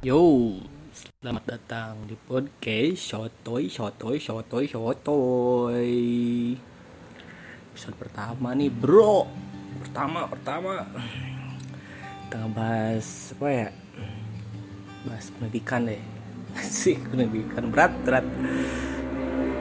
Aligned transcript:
Yo, 0.00 0.56
selamat 0.96 1.44
datang 1.44 2.08
di 2.08 2.16
podcast 2.16 2.96
Shotoy, 2.96 3.68
Shotoy, 3.68 4.16
Shotoy, 4.16 4.64
Shotoy. 4.64 5.92
Episode 7.68 8.00
pertama 8.00 8.56
nih, 8.56 8.72
bro. 8.72 9.28
Pertama, 9.84 10.24
pertama. 10.24 10.88
Kita 12.24 12.32
ngebahas 12.32 13.08
apa 13.36 13.48
ya? 13.52 13.68
Bahas 15.04 15.28
pendidikan 15.36 15.84
deh. 15.84 16.00
Sih, 16.64 16.96
pendidikan 16.96 17.68
berat, 17.68 17.92
berat. 18.00 18.24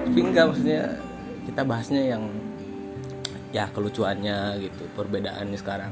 Tapi 0.07 0.19
enggak 0.23 0.55
maksudnya 0.55 1.03
kita 1.51 1.67
bahasnya 1.67 2.15
yang 2.15 2.23
ya 3.51 3.67
kelucuannya 3.75 4.55
gitu, 4.63 4.87
perbedaannya 4.95 5.59
sekarang 5.59 5.91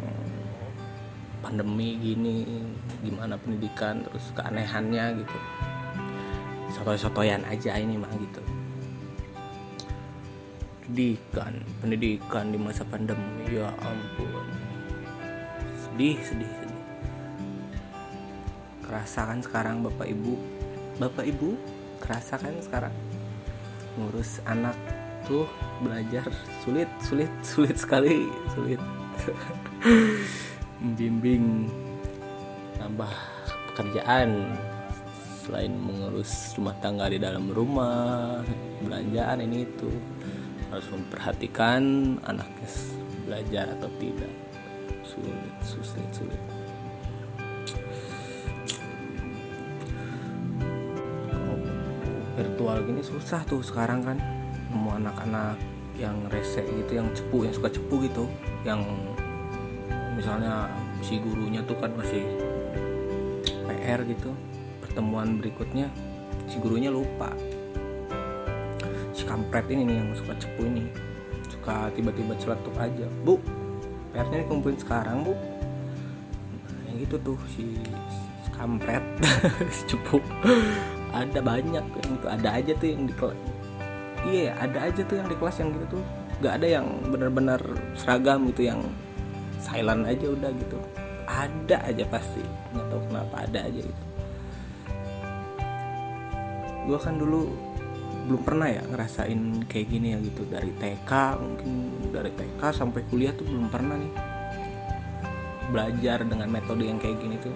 pandemi 1.48 1.96
gini 1.96 2.44
gimana 3.00 3.40
pendidikan 3.40 4.04
terus 4.04 4.36
keanehannya 4.36 5.24
gitu. 5.24 5.38
Sotoy-sotoyan 6.76 7.48
aja 7.48 7.80
ini 7.80 7.96
mah 7.96 8.12
gitu. 8.20 8.44
Pendidikan 10.84 11.64
pendidikan 11.80 12.52
di 12.52 12.60
masa 12.60 12.84
pandemi 12.84 13.48
ya 13.48 13.72
ampun. 13.80 14.44
Sedih 15.80 16.20
sedih 16.20 16.52
sedih. 16.52 16.84
Kerasa 18.84 19.32
kan 19.32 19.40
sekarang 19.40 19.88
bapak 19.88 20.12
ibu? 20.12 20.36
Bapak 21.00 21.24
ibu 21.24 21.56
kerasa 22.04 22.36
kan 22.36 22.60
sekarang? 22.60 22.92
Ngurus 23.96 24.44
anak 24.44 24.76
tuh 25.24 25.48
belajar 25.80 26.28
sulit 26.64 26.92
sulit 27.04 27.32
sulit 27.44 27.76
sekali 27.76 28.32
sulit 28.56 28.80
membimbing 30.82 31.70
nambah 32.78 33.10
pekerjaan 33.74 34.58
selain 35.42 35.72
mengurus 35.80 36.54
rumah 36.60 36.76
tangga 36.84 37.08
di 37.08 37.18
dalam 37.18 37.48
rumah 37.50 38.44
belanjaan 38.84 39.42
ini 39.48 39.64
itu. 39.64 39.90
Harus 40.68 40.88
memperhatikan 40.92 41.82
anaknya 42.28 42.70
belajar 43.24 43.72
atau 43.80 43.88
tidak. 43.98 44.34
Sulit 45.08 45.40
sulit 45.64 46.12
sulit. 46.12 46.42
Virtual 52.38 52.78
gini 52.86 53.02
susah 53.02 53.42
tuh 53.48 53.64
sekarang 53.64 54.04
kan. 54.04 54.18
Nemu 54.68 55.00
anak-anak 55.00 55.58
yang 55.98 56.20
rese 56.30 56.62
gitu 56.62 57.00
yang 57.00 57.10
cepu 57.16 57.48
yang 57.48 57.56
suka 57.56 57.72
cepu 57.72 58.04
gitu. 58.04 58.28
Yang 58.68 58.84
misalnya 60.18 60.66
si 61.06 61.22
gurunya 61.22 61.62
tuh 61.62 61.78
kan 61.78 61.94
masih 61.94 62.26
PR 63.70 64.02
gitu 64.10 64.34
pertemuan 64.82 65.38
berikutnya 65.38 65.94
si 66.50 66.58
gurunya 66.58 66.90
lupa. 66.90 67.30
Si 69.14 69.22
kampret 69.30 69.70
ini 69.70 69.86
nih 69.86 69.96
yang 70.02 70.10
suka 70.18 70.34
cepu 70.42 70.66
ini 70.66 70.90
suka 71.54 71.94
tiba-tiba 71.94 72.34
celetuk 72.42 72.74
aja. 72.82 73.06
Bu 73.22 73.38
PR-nya 74.16 74.42
dikumpulin 74.42 74.80
sekarang 74.82 75.22
bu. 75.22 75.38
Nah, 76.66 76.94
gitu 76.98 77.22
tuh 77.22 77.38
si, 77.54 77.78
kampret 78.58 79.06
si 79.76 79.94
cepu. 79.94 80.18
Ada 81.14 81.46
banyak 81.46 81.86
yang 81.86 82.10
itu 82.18 82.26
ada 82.26 82.50
aja 82.58 82.74
tuh 82.74 82.90
yang 82.90 83.06
di 83.06 83.14
kelas. 83.14 83.40
Iya 84.26 84.58
ada 84.58 84.90
aja 84.90 85.02
tuh 85.06 85.16
yang 85.22 85.30
di 85.30 85.38
kelas 85.38 85.56
yang 85.62 85.70
gitu 85.78 86.02
tuh. 86.02 86.04
Nggak 86.42 86.54
ada 86.58 86.68
yang 86.82 86.86
benar-benar 87.14 87.62
seragam 87.94 88.50
gitu 88.50 88.66
yang 88.66 88.82
silent 89.62 90.04
aja 90.06 90.26
udah 90.30 90.52
gitu. 90.54 90.78
Ada 91.28 91.78
aja 91.92 92.06
pasti. 92.08 92.44
Nggak 92.74 92.88
tahu 92.88 93.02
kenapa 93.10 93.36
ada 93.44 93.60
aja 93.68 93.82
gitu. 93.82 94.04
Gue 96.88 97.00
kan 97.02 97.20
dulu 97.20 97.52
belum 98.28 98.42
pernah 98.44 98.68
ya 98.68 98.84
ngerasain 98.84 99.68
kayak 99.68 99.88
gini 99.92 100.08
ya 100.16 100.20
gitu. 100.24 100.48
Dari 100.48 100.72
TK 100.76 101.12
mungkin 101.42 101.72
dari 102.14 102.32
TK 102.32 102.62
sampai 102.72 103.02
kuliah 103.12 103.36
tuh 103.36 103.46
belum 103.46 103.68
pernah 103.68 104.00
nih 104.00 104.14
belajar 105.68 106.24
dengan 106.24 106.48
metode 106.48 106.88
yang 106.88 107.00
kayak 107.00 107.20
gini 107.20 107.36
tuh. 107.44 107.56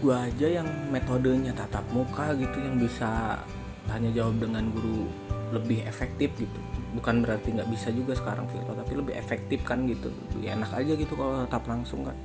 Gue 0.00 0.16
aja 0.16 0.60
yang 0.62 0.68
metodenya 0.92 1.52
tatap 1.56 1.84
muka 1.92 2.32
gitu 2.36 2.56
yang 2.60 2.76
bisa 2.80 3.40
tanya 3.88 4.10
jawab 4.12 4.40
dengan 4.42 4.68
guru 4.72 5.08
lebih 5.54 5.86
efektif 5.86 6.34
gitu 6.36 6.75
bukan 6.96 7.20
berarti 7.20 7.52
nggak 7.52 7.68
bisa 7.68 7.92
juga 7.92 8.16
sekarang 8.16 8.48
virtual 8.48 8.72
tapi 8.72 8.92
lebih 8.96 9.14
efektif 9.14 9.60
kan 9.62 9.84
gitu. 9.84 10.08
Lebih 10.34 10.56
enak 10.56 10.70
aja 10.72 10.92
gitu 10.96 11.12
kalau 11.12 11.44
tetap 11.44 11.62
langsung 11.68 12.08
kan 12.08 12.16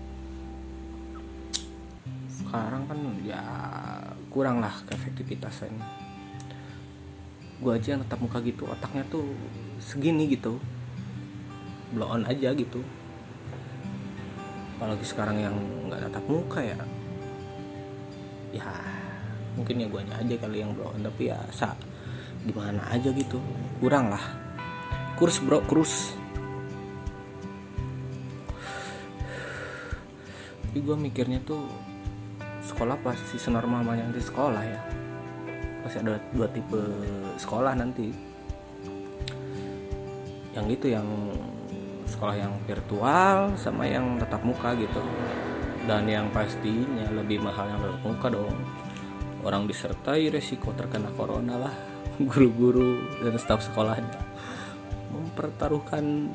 sekarang 2.51 2.83
kan 2.83 2.99
ya 3.23 3.39
kurang 4.27 4.59
lah 4.59 4.75
keefektivitasnya 4.83 5.71
gue 7.61 7.71
aja 7.71 7.95
yang 7.95 8.01
tetap 8.03 8.19
muka 8.19 8.41
gitu 8.41 8.65
otaknya 8.65 9.05
tuh 9.07 9.23
segini 9.77 10.25
gitu. 10.25 10.57
Blow 11.93 12.09
on 12.09 12.25
aja 12.25 12.57
gitu. 12.57 12.81
Apalagi 14.75 15.05
sekarang 15.05 15.37
yang 15.37 15.53
nggak 15.85 16.09
tatap 16.09 16.25
muka 16.25 16.59
ya. 16.65 16.79
Ya 18.49 18.65
mungkin 19.53 19.77
ya 19.77 19.85
gue 19.85 20.01
aja 20.09 20.35
kali 20.41 20.65
yang 20.65 20.73
blow 20.73 20.89
on 20.89 21.05
tapi 21.05 21.29
ya 21.29 21.37
sa 21.53 21.77
gimana 22.41 22.81
aja 22.89 23.13
gitu. 23.13 23.37
Kurang 23.77 24.09
lah 24.09 24.40
kurs 25.21 25.37
bro 25.37 25.61
kurs. 25.69 26.17
Tapi 30.65 30.81
gue 30.81 30.97
mikirnya 30.97 31.37
tuh 31.45 31.61
sekolah 32.65 32.97
pasti 33.05 33.37
senormal 33.37 33.85
yang 33.93 34.09
di 34.09 34.17
sekolah 34.17 34.63
ya. 34.65 34.81
Pasti 35.85 36.01
ada 36.01 36.17
dua 36.33 36.49
tipe 36.49 36.81
sekolah 37.37 37.77
nanti. 37.77 38.09
Yang 40.57 40.65
gitu 40.73 40.87
yang 40.89 41.05
sekolah 42.09 42.41
yang 42.41 42.57
virtual 42.65 43.53
sama 43.61 43.85
yang 43.85 44.17
tatap 44.17 44.41
muka 44.41 44.73
gitu. 44.73 45.05
Dan 45.85 46.09
yang 46.09 46.33
pastinya 46.33 47.05
lebih 47.13 47.45
mahal 47.45 47.69
yang 47.69 47.77
tatap 47.77 48.01
muka 48.09 48.27
dong. 48.33 48.57
Orang 49.45 49.69
disertai 49.69 50.33
resiko 50.33 50.73
terkena 50.73 51.13
corona 51.13 51.69
lah 51.69 51.75
guru-guru 52.33 53.21
dan 53.21 53.37
staf 53.37 53.61
sekolahnya 53.69 54.31
mempertaruhkan 55.31 56.27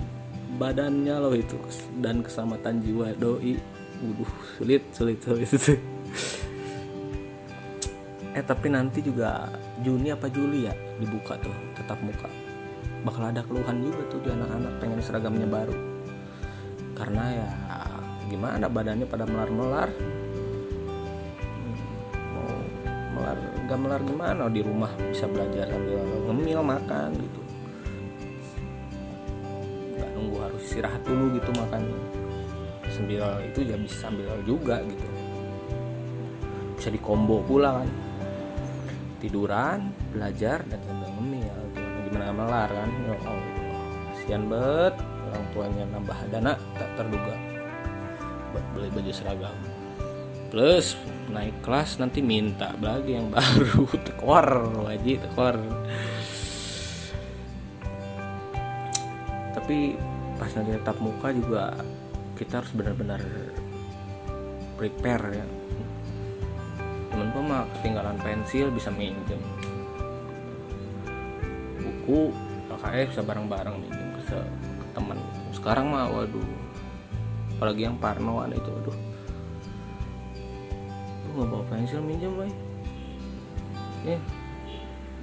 badannya 0.57 1.21
loh 1.21 1.37
itu 1.37 1.61
dan 2.01 2.25
keselamatan 2.25 2.81
jiwa. 2.81 3.12
Doi. 3.12 3.77
Waduh 3.97 4.29
sulit 4.61 4.93
sulit 4.93 5.17
sulit, 5.25 5.49
eh 8.37 8.45
tapi 8.45 8.69
nanti 8.69 9.01
juga 9.01 9.49
Juni 9.81 10.12
apa 10.12 10.29
Juli 10.29 10.69
ya 10.69 10.75
dibuka 11.01 11.33
tuh 11.41 11.57
tetap 11.73 11.97
muka. 12.05 12.29
Bakal 13.09 13.33
ada 13.33 13.41
keluhan 13.49 13.81
juga 13.81 14.05
tuh 14.12 14.21
di 14.21 14.29
anak-anak 14.37 14.73
pengen 14.84 15.01
seragamnya 15.01 15.49
baru. 15.49 15.73
Karena 16.93 17.25
ya 17.41 17.49
gimana 18.28 18.69
badannya 18.69 19.09
pada 19.09 19.25
melar-melar? 19.25 19.89
Mau 22.37 22.53
melar 23.17 23.39
nggak 23.65 23.78
melar 23.81 24.01
gimana? 24.05 24.45
Di 24.53 24.61
rumah 24.61 24.93
bisa 25.09 25.25
belajar 25.25 25.73
sambil 25.73 26.05
ngemil 26.28 26.61
makan 26.61 27.17
gitu 27.17 27.46
harus 30.56 30.72
istirahat 30.72 31.05
dulu 31.05 31.37
gitu 31.37 31.53
makan 31.53 31.84
sambil 32.89 33.28
itu 33.44 33.61
ya 33.61 33.77
bisa 33.77 34.09
sambil 34.09 34.33
juga 34.49 34.81
gitu. 34.89 35.05
Bisa 36.81 36.89
dikombo 36.89 37.44
pula 37.44 37.84
kan. 37.84 37.91
Tiduran 39.21 39.93
belajar 40.16 40.65
dan 40.65 40.81
sambil 40.89 41.12
ngemil 41.12 41.56
gimana 41.77 42.00
gimana 42.09 42.33
melar 42.33 42.69
kan? 42.72 42.89
Ya 43.05 43.15
Allah 43.21 43.53
kasihan 44.16 44.43
bet. 44.49 44.97
Orang 45.27 45.45
tuanya 45.53 45.84
nambah 45.93 46.19
dana 46.33 46.53
tak 46.81 46.89
terduga. 46.97 47.37
Buat 48.57 48.65
beli 48.72 48.89
baju 48.97 49.13
seragam. 49.13 49.57
Plus 50.48 50.97
naik 51.28 51.60
kelas 51.60 52.01
nanti 52.01 52.25
minta 52.25 52.72
lagi 52.81 53.13
yang 53.13 53.28
baru. 53.34 53.84
Tekor 54.09 54.48
wajib 54.89 55.21
tekor. 55.21 55.60
Tapi 59.53 60.16
pas 60.36 60.53
nanti 60.53 60.77
tetap 60.77 60.97
muka 61.00 61.33
juga 61.33 61.72
kita 62.36 62.60
harus 62.60 62.72
benar-benar 62.77 63.22
prepare 64.77 65.24
ya. 65.41 65.47
Temen 67.12 67.33
gue 67.33 67.42
mah 67.42 67.65
ketinggalan 67.80 68.21
pensil 68.21 68.68
bisa 68.68 68.92
minjem 68.92 69.41
buku 71.80 72.30
LKS 72.71 73.16
bisa 73.16 73.22
bareng-bareng 73.24 73.77
minjem 73.80 74.06
ke, 74.21 74.36
ke 74.36 74.38
teman 74.92 75.18
sekarang 75.50 75.91
mah 75.91 76.06
waduh 76.12 76.44
apalagi 77.56 77.88
yang 77.88 77.97
parnoan 77.97 78.53
itu 78.53 78.68
waduh. 78.68 78.97
Lu 81.24 81.30
nggak 81.41 81.48
bawa 81.48 81.65
pensil 81.72 82.04
minjem 82.04 82.36
boy. 82.36 82.53
Ya 84.04 84.21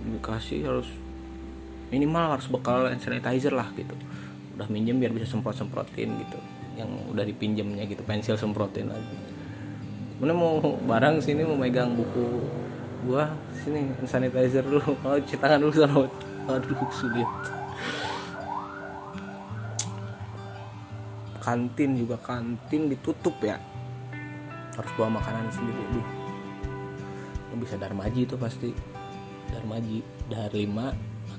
dikasih 0.03 0.67
harus 0.67 0.89
minimal 1.87 2.35
harus 2.35 2.47
bekal 2.51 2.89
sanitizer 2.99 3.55
lah 3.55 3.71
gitu 3.77 3.95
udah 4.53 4.67
minjem 4.69 5.01
biar 5.01 5.11
bisa 5.13 5.25
semprot 5.29 5.57
semprotin 5.57 6.13
gitu. 6.21 6.39
Yang 6.77 6.89
udah 7.13 7.23
dipinjemnya 7.25 7.83
gitu 7.89 8.01
pensil 8.05 8.37
semprotin 8.37 8.89
lagi. 8.89 9.17
Mana 10.21 10.33
mau 10.33 10.61
barang 10.61 11.19
sini 11.21 11.45
mau 11.45 11.57
megang 11.57 11.93
buku 11.97 12.41
gua 13.03 13.33
sini 13.63 13.91
sanitizer 14.05 14.63
dulu. 14.63 14.93
Kalau 15.01 15.17
cuci 15.21 15.37
tangan 15.37 15.59
dulu 15.61 15.73
sana 15.73 15.95
aduh 16.43 16.89
sulit. 16.91 17.29
Kantin 21.43 21.99
juga 21.99 22.15
kantin 22.23 22.87
ditutup 22.87 23.35
ya. 23.43 23.59
Harus 24.73 24.91
bawa 24.95 25.19
makanan 25.19 25.51
sendiri. 25.51 25.81
Duh. 25.91 26.07
bisa 27.61 27.77
darmaji 27.77 28.25
itu 28.25 28.35
pasti. 28.35 28.73
Darmaji 29.53 30.01
dar 30.31 30.49
lima 30.55 30.89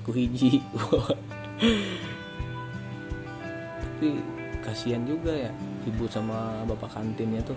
aku 0.05 0.13
hiji 0.13 0.61
tapi 3.95 4.19
kasihan 4.59 5.07
juga 5.07 5.31
ya 5.31 5.51
ibu 5.87 6.03
sama 6.11 6.67
bapak 6.67 6.99
kantinnya 6.99 7.39
tuh. 7.47 7.55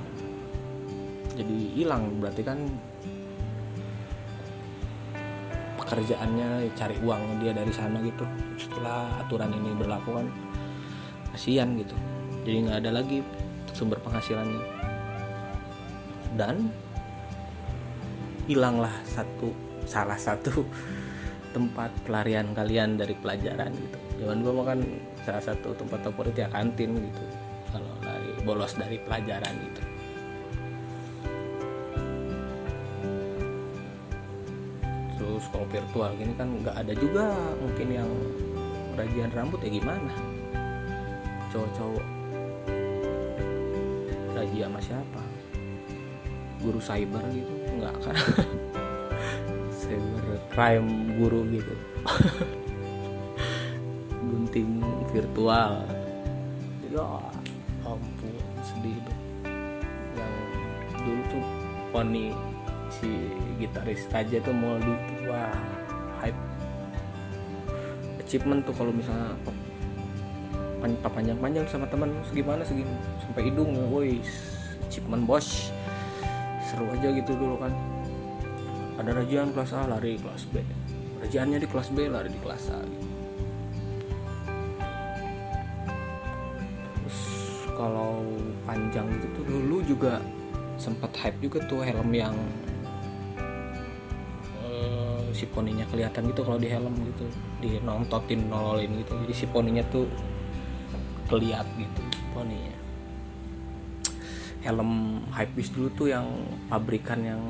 Jadi 1.35 1.75
hilang 1.75 2.23
berarti 2.23 2.46
kan 2.46 2.62
pekerjaannya 5.82 6.70
cari 6.79 6.94
uang 7.02 7.43
dia 7.43 7.50
dari 7.50 7.75
sana 7.75 7.99
gitu. 8.06 8.23
Setelah 8.55 9.19
aturan 9.19 9.50
ini 9.50 9.75
berlaku 9.75 10.14
kan 10.14 10.31
kasihan 11.35 11.75
gitu. 11.75 11.99
Jadi 12.46 12.70
nggak 12.70 12.87
ada 12.87 13.02
lagi 13.02 13.19
sumber 13.75 13.99
penghasilannya. 13.99 14.62
Dan 16.38 16.70
hilanglah 18.46 18.94
satu 19.02 19.50
salah 19.90 20.14
satu 20.14 20.62
tempat 21.58 21.90
pelarian 22.06 22.55
kalian 22.55 22.94
dari 22.94 23.19
pelajaran 23.19 23.75
gitu. 23.75 23.99
Zaman 24.23 24.38
gue 24.38 24.55
makan 24.55 24.81
salah 25.28 25.44
satu 25.44 25.76
tempat 25.76 26.00
favorit 26.08 26.32
ya 26.32 26.48
kantin 26.48 26.96
gitu. 26.96 27.25
Kalau 27.69 27.92
lari 28.00 28.32
bolos 28.48 28.72
dari 28.80 28.96
pelajaran 28.96 29.52
gitu. 29.60 29.82
Terus 35.20 35.44
kalau 35.52 35.66
virtual 35.69 36.10
gini 36.16 36.32
kan 36.32 36.48
nggak 36.48 36.76
ada 36.80 36.92
juga 36.96 37.28
mungkin 37.60 37.88
yang 37.92 38.10
rajian 38.96 39.28
rambut 39.36 39.60
ya 39.60 39.69
gimana? 39.69 40.12
Cowok-cowok. 41.52 42.06
Raji 44.32 44.58
sama 44.64 44.80
siapa? 44.80 45.22
Guru 46.64 46.80
cyber 46.80 47.20
gitu? 47.36 47.52
Nggak 47.76 47.94
kan? 48.00 48.16
Cyber 49.78 50.40
crime 50.50 51.14
guru 51.14 51.46
gitu 51.52 51.75
virtual. 55.18 55.82
Ya 56.88 57.04
ampun 57.82 58.34
sedih 58.62 58.96
tuh 59.02 59.18
yang 60.14 60.34
dulu 61.02 61.22
tuh 61.26 61.44
poni 61.90 62.30
si 62.88 63.10
gitaris 63.58 64.06
aja 64.14 64.38
tuh 64.38 64.54
mau 64.54 64.78
di 64.78 64.94
wah 65.26 65.50
hype. 66.22 66.38
Achievement 68.22 68.62
tuh 68.62 68.74
kalau 68.78 68.94
misalnya 68.94 69.34
panjang-panjang 71.02 71.66
sama 71.66 71.90
teman 71.90 72.14
segimana 72.22 72.62
segini 72.62 72.94
sampai 73.26 73.50
hidung 73.50 73.74
woi 73.90 74.22
achievement 74.86 75.26
bos. 75.26 75.74
Seru 76.62 76.86
aja 76.94 77.10
gitu 77.10 77.34
dulu 77.34 77.58
kan. 77.58 77.74
Ada 79.02 79.24
rajian 79.24 79.50
kelas 79.50 79.74
A 79.74 79.88
lari 79.90 80.14
kelas 80.20 80.46
B. 80.52 80.62
Rajiannya 81.18 81.58
di 81.58 81.66
kelas 81.66 81.88
B 81.90 82.06
lari 82.06 82.30
di 82.30 82.38
kelas 82.38 82.70
A. 82.70 82.78
gitu. 82.86 83.17
Kalau 87.78 88.26
panjang 88.66 89.06
gitu 89.14 89.26
tuh 89.38 89.44
dulu 89.46 89.86
juga 89.86 90.19
sempat 90.75 91.14
hype 91.22 91.38
juga 91.38 91.62
tuh 91.70 91.86
helm 91.86 92.10
yang 92.10 92.34
uh, 94.66 95.22
si 95.30 95.46
poninya 95.46 95.86
kelihatan 95.86 96.26
gitu 96.34 96.42
kalau 96.42 96.58
di 96.58 96.66
helm 96.66 96.90
gitu 97.14 97.30
di 97.62 97.78
nontotin 97.86 98.50
nololin 98.50 98.98
gitu. 98.98 99.14
Jadi 99.22 99.34
si 99.34 99.46
poninya 99.46 99.86
tuh 99.86 100.10
keliat 101.30 101.66
gitu 101.78 102.02
poninya. 102.34 102.75
Helm 104.66 105.22
hypebeast 105.30 105.78
dulu 105.78 105.88
tuh 105.94 106.08
yang 106.10 106.26
pabrikan 106.66 107.22
yang 107.22 107.42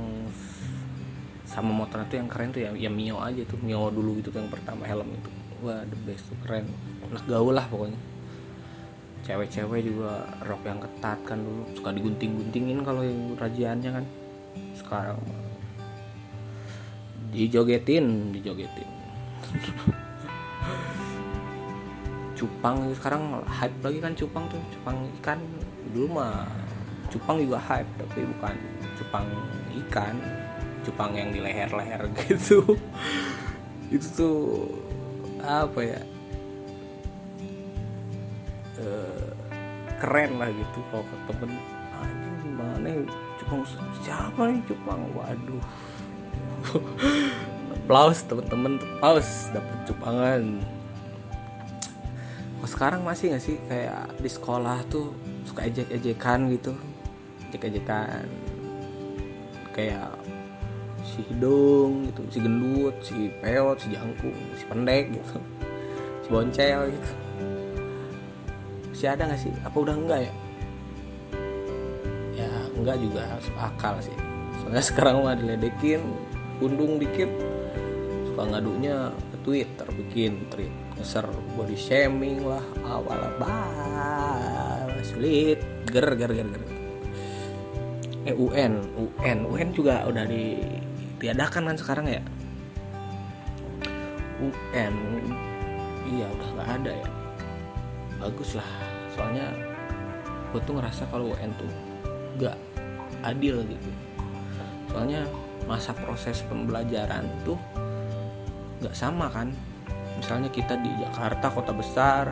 sama 1.48 1.72
motor 1.72 2.04
itu 2.04 2.20
yang 2.20 2.28
keren 2.28 2.52
tuh 2.52 2.60
ya, 2.60 2.70
ya 2.76 2.92
Mio 2.92 3.16
aja 3.16 3.40
tuh. 3.48 3.56
Mio 3.64 3.88
dulu 3.88 4.20
gitu 4.20 4.28
tuh 4.28 4.44
yang 4.44 4.52
pertama 4.52 4.84
helm 4.84 5.08
itu. 5.08 5.30
Wah 5.64 5.88
the 5.88 5.96
best 6.04 6.28
tuh 6.28 6.36
keren. 6.44 6.69
Anak 7.08 7.25
gaul 7.25 7.56
lah 7.56 7.64
pokoknya 7.64 8.17
cewek-cewek 9.26 9.80
juga 9.84 10.26
rok 10.44 10.62
yang 10.64 10.80
ketat 10.82 11.18
kan 11.26 11.38
dulu. 11.40 11.62
Suka 11.74 11.90
digunting-guntingin 11.94 12.82
kalau 12.86 13.02
yang 13.02 13.34
rajiannya 13.38 13.90
kan. 14.00 14.04
Sekarang 14.74 15.20
dijogetin 17.28 18.32
dijogetin. 18.32 18.88
Cupang 22.38 22.86
sekarang 22.94 23.42
hype 23.44 23.78
lagi 23.82 23.98
kan 23.98 24.12
cupang 24.14 24.44
tuh. 24.46 24.62
Cupang 24.78 24.96
ikan. 25.18 25.38
Dulu 25.90 26.06
mah 26.22 26.46
cupang 27.08 27.40
juga 27.42 27.58
hype 27.58 27.90
tapi 27.98 28.22
bukan 28.24 28.54
cupang 28.98 29.26
ikan. 29.86 30.14
Cupang 30.86 31.10
yang 31.12 31.34
di 31.34 31.42
leher-leher 31.42 32.06
gitu. 32.24 32.78
Itu 33.90 34.06
tuh 34.14 34.38
apa 35.42 35.80
ya 35.80 36.00
e, 38.78 38.86
keren 39.98 40.38
lah 40.38 40.50
gitu 40.54 40.78
kalau 40.90 41.04
ke 41.04 41.16
temen. 41.34 41.50
Aja 41.98 42.30
gimana 42.46 42.88
cupang 43.42 43.62
siapa 44.02 44.40
nih? 44.46 44.60
Cupang 44.70 45.02
waduh. 45.12 45.62
Aplaus 47.75 48.20
temen-temen 48.28 48.78
aplaus. 48.78 49.50
Dapat 49.50 49.78
cupangan. 49.88 50.42
Oh, 52.58 52.69
sekarang 52.69 53.06
masih 53.06 53.32
gak 53.32 53.42
sih? 53.42 53.56
Kayak 53.70 54.12
di 54.19 54.30
sekolah 54.30 54.82
tuh 54.92 55.14
suka 55.48 55.64
ejek-ejekan 55.66 56.52
gitu. 56.52 56.76
Ejek-ejekan. 57.48 58.26
Kayak 59.72 60.10
si 61.08 61.25
hidung 61.25 62.04
gitu 62.04 62.20
si 62.28 62.38
gendut 62.44 62.94
si 63.00 63.32
peot 63.40 63.80
si 63.80 63.96
jangkung 63.96 64.36
si 64.54 64.64
pendek 64.69 65.10
gitu. 65.14 65.40
Si 66.28 66.28
boncel 66.28 66.92
gitu 66.92 67.10
si 68.98 69.06
ada 69.06 69.30
gak 69.30 69.38
sih? 69.38 69.54
Apa 69.62 69.78
udah 69.78 69.94
enggak 69.94 70.20
ya? 70.26 70.32
Ya 72.34 72.50
enggak 72.75 72.99
juga 72.99 73.23
akal 73.54 74.02
sih. 74.02 74.16
Soalnya 74.58 74.82
sekarang 74.90 75.23
mah 75.23 75.38
diledekin 75.38 76.02
undung 76.58 76.99
dikit 76.99 77.30
suka 78.26 78.42
ngadunya 78.50 79.14
ke 79.30 79.37
Twitter 79.46 79.87
bikin 79.94 80.50
tweet 80.50 80.75
ngeser 80.99 81.30
body 81.54 81.78
shaming 81.78 82.42
lah 82.42 82.62
awal 82.82 83.23
bah 83.38 84.82
sulit 85.06 85.62
ger 85.87 86.18
ger 86.18 86.34
ger 86.34 86.49
ger. 86.50 86.62
Eh 88.26 88.34
UN 88.34 88.82
UN 88.99 89.46
UN 89.46 89.70
juga 89.70 90.02
udah 90.11 90.26
ditiadakan 90.26 91.70
kan 91.70 91.76
sekarang 91.78 92.11
ya? 92.11 92.23
UN 94.42 94.94
iya 96.11 96.26
udah 96.26 96.49
nggak 96.58 96.70
ada 96.82 96.92
ya. 96.99 97.08
Bagus 98.18 98.58
lah 98.58 98.88
soalnya 99.18 99.50
gue 100.54 100.60
tuh 100.62 100.78
ngerasa 100.78 101.10
kalau 101.10 101.34
UN 101.34 101.50
tuh 101.58 101.70
gak 102.38 102.54
adil 103.26 103.66
gitu. 103.66 103.90
Soalnya 104.94 105.26
masa 105.66 105.90
proses 105.92 106.40
pembelajaran 106.46 107.26
tuh 107.42 107.58
nggak 108.78 108.94
sama 108.94 109.26
kan? 109.28 109.50
Misalnya 110.16 110.48
kita 110.54 110.78
di 110.78 110.90
Jakarta 111.02 111.50
kota 111.50 111.75
besar 111.75 112.30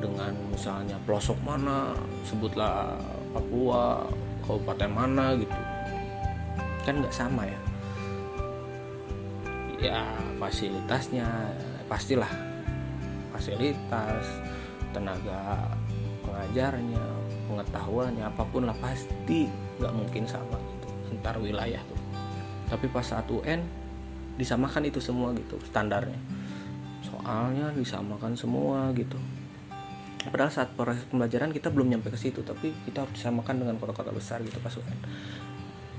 dengan 0.00 0.34
misalnya 0.50 0.98
pelosok 1.04 1.38
mana 1.46 1.94
sebutlah 2.26 2.96
Papua 3.30 4.08
kabupaten 4.44 4.90
mana 4.90 5.36
gitu. 5.36 5.60
Kan 6.82 7.04
nggak 7.04 7.14
sama 7.14 7.44
ya? 7.46 7.60
Ya 9.78 10.02
fasilitasnya 10.40 11.28
pastilah. 11.86 12.32
Fasilitas 13.32 14.26
tenaga 14.92 15.72
pengajarnya 16.22 17.04
pengetahuannya 17.50 18.24
apa 18.24 18.42
pun 18.48 18.64
lah 18.64 18.76
pasti 18.78 19.50
nggak 19.80 19.92
mungkin 19.92 20.24
sama 20.24 20.56
gitu. 20.56 20.88
Antar 21.12 21.36
wilayah 21.42 21.82
tuh. 21.84 22.00
Tapi 22.72 22.88
pas 22.88 23.04
saat 23.04 23.28
UN 23.28 23.60
disamakan 24.40 24.88
itu 24.88 25.02
semua 25.02 25.34
gitu 25.36 25.60
standarnya. 25.68 26.16
Soalnya 27.04 27.74
disamakan 27.76 28.32
semua 28.32 28.88
gitu. 28.96 29.20
Padahal 30.22 30.54
saat 30.54 30.70
proses 30.78 31.02
pembelajaran 31.10 31.50
kita 31.50 31.68
belum 31.68 31.90
nyampe 31.90 32.14
ke 32.14 32.16
situ 32.16 32.46
tapi 32.46 32.70
kita 32.86 33.02
harus 33.02 33.18
disamakan 33.18 33.66
dengan 33.66 33.74
kota-kota 33.76 34.14
besar 34.14 34.38
gitu 34.46 34.62
pas 34.62 34.72
UN 34.78 34.98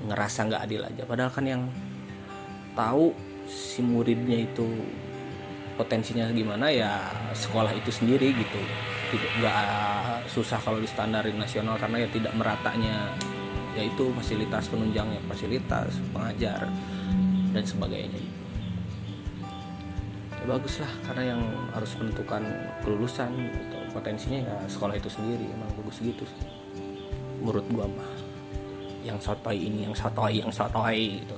ngerasa 0.09 0.39
nggak 0.49 0.61
adil 0.63 0.81
aja. 0.81 1.03
Padahal 1.05 1.29
kan 1.29 1.45
yang 1.45 1.67
tahu 2.73 3.13
si 3.45 3.83
muridnya 3.83 4.47
itu 4.47 4.65
potensinya 5.73 6.29
gimana 6.29 6.69
ya 6.69 7.09
sekolah 7.33 7.73
itu 7.73 7.89
sendiri 7.89 8.33
gitu. 8.33 8.61
Tidak 9.13 9.31
nggak 9.41 9.65
susah 10.29 10.57
kalau 10.61 10.81
di 10.81 10.89
standarin 10.89 11.37
nasional 11.37 11.77
karena 11.77 12.05
ya 12.05 12.09
tidak 12.09 12.33
meratanya 12.33 13.13
yaitu 13.73 14.09
fasilitas 14.13 14.69
penunjangnya 14.69 15.21
fasilitas 15.25 15.97
pengajar 16.13 16.69
dan 17.53 17.63
sebagainya. 17.65 18.21
Ya 20.37 20.45
bagus 20.49 20.81
lah 20.81 20.91
karena 21.09 21.37
yang 21.37 21.41
harus 21.73 21.91
menentukan 21.97 22.43
kelulusan 22.85 23.31
atau 23.69 23.81
potensinya 23.93 24.41
ya 24.43 24.57
sekolah 24.69 24.97
itu 24.97 25.09
sendiri 25.09 25.45
emang 25.49 25.69
bagus 25.81 26.01
gitu 26.01 26.25
menurut 27.41 27.65
gua 27.73 27.85
mah. 27.89 28.13
Yang 29.03 29.29
sotoy 29.29 29.57
ini 29.57 29.89
yang 29.89 29.95
sotoy 29.97 30.41
yang 30.41 30.53
sotoy 30.53 31.21
gitu 31.21 31.37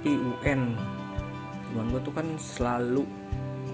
tapi 0.00 0.16
UN 0.16 0.72
cuman 1.68 1.92
gua 1.92 2.00
tuh 2.00 2.14
kan 2.16 2.24
selalu 2.40 3.04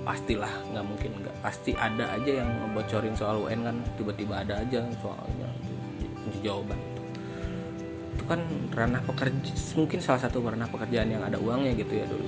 pastilah 0.02 0.50
nggak 0.75 0.83
mungkin 0.83 1.11
nggak 1.23 1.38
pasti 1.38 1.71
ada 1.78 2.18
aja 2.18 2.42
yang 2.42 2.50
ngebocorin 2.66 3.14
soal 3.14 3.47
UN 3.47 3.62
kan 3.62 3.76
tiba-tiba 3.95 4.42
ada 4.42 4.59
aja 4.59 4.83
soalnya 4.99 5.47
kunci 6.26 6.42
jawaban. 6.42 6.75
Itu 6.75 7.02
itu 8.18 8.25
kan 8.26 8.42
ranah 8.75 9.06
pekerja 9.06 9.54
mungkin 9.78 10.02
salah 10.02 10.18
satu 10.18 10.42
ranah 10.42 10.66
pekerjaan 10.66 11.14
yang 11.14 11.23
ada 11.23 11.38
uangnya 11.38 11.78
gitu 11.78 11.95
ya 11.95 12.11
dulu. 12.11 12.26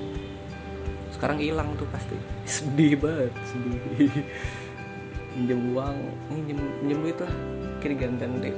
Sekarang 1.10 1.42
hilang 1.42 1.74
tuh 1.74 1.90
pasti. 1.90 2.14
Sedih 2.46 2.94
banget 3.02 3.34
sedih. 3.50 3.82
Minjem 5.34 5.74
uang 5.74 5.96
minjem 6.30 6.58
minjem 6.86 6.98
duit 7.02 7.18
lah. 7.18 7.34
Kiri 7.82 7.98
deh. 7.98 8.54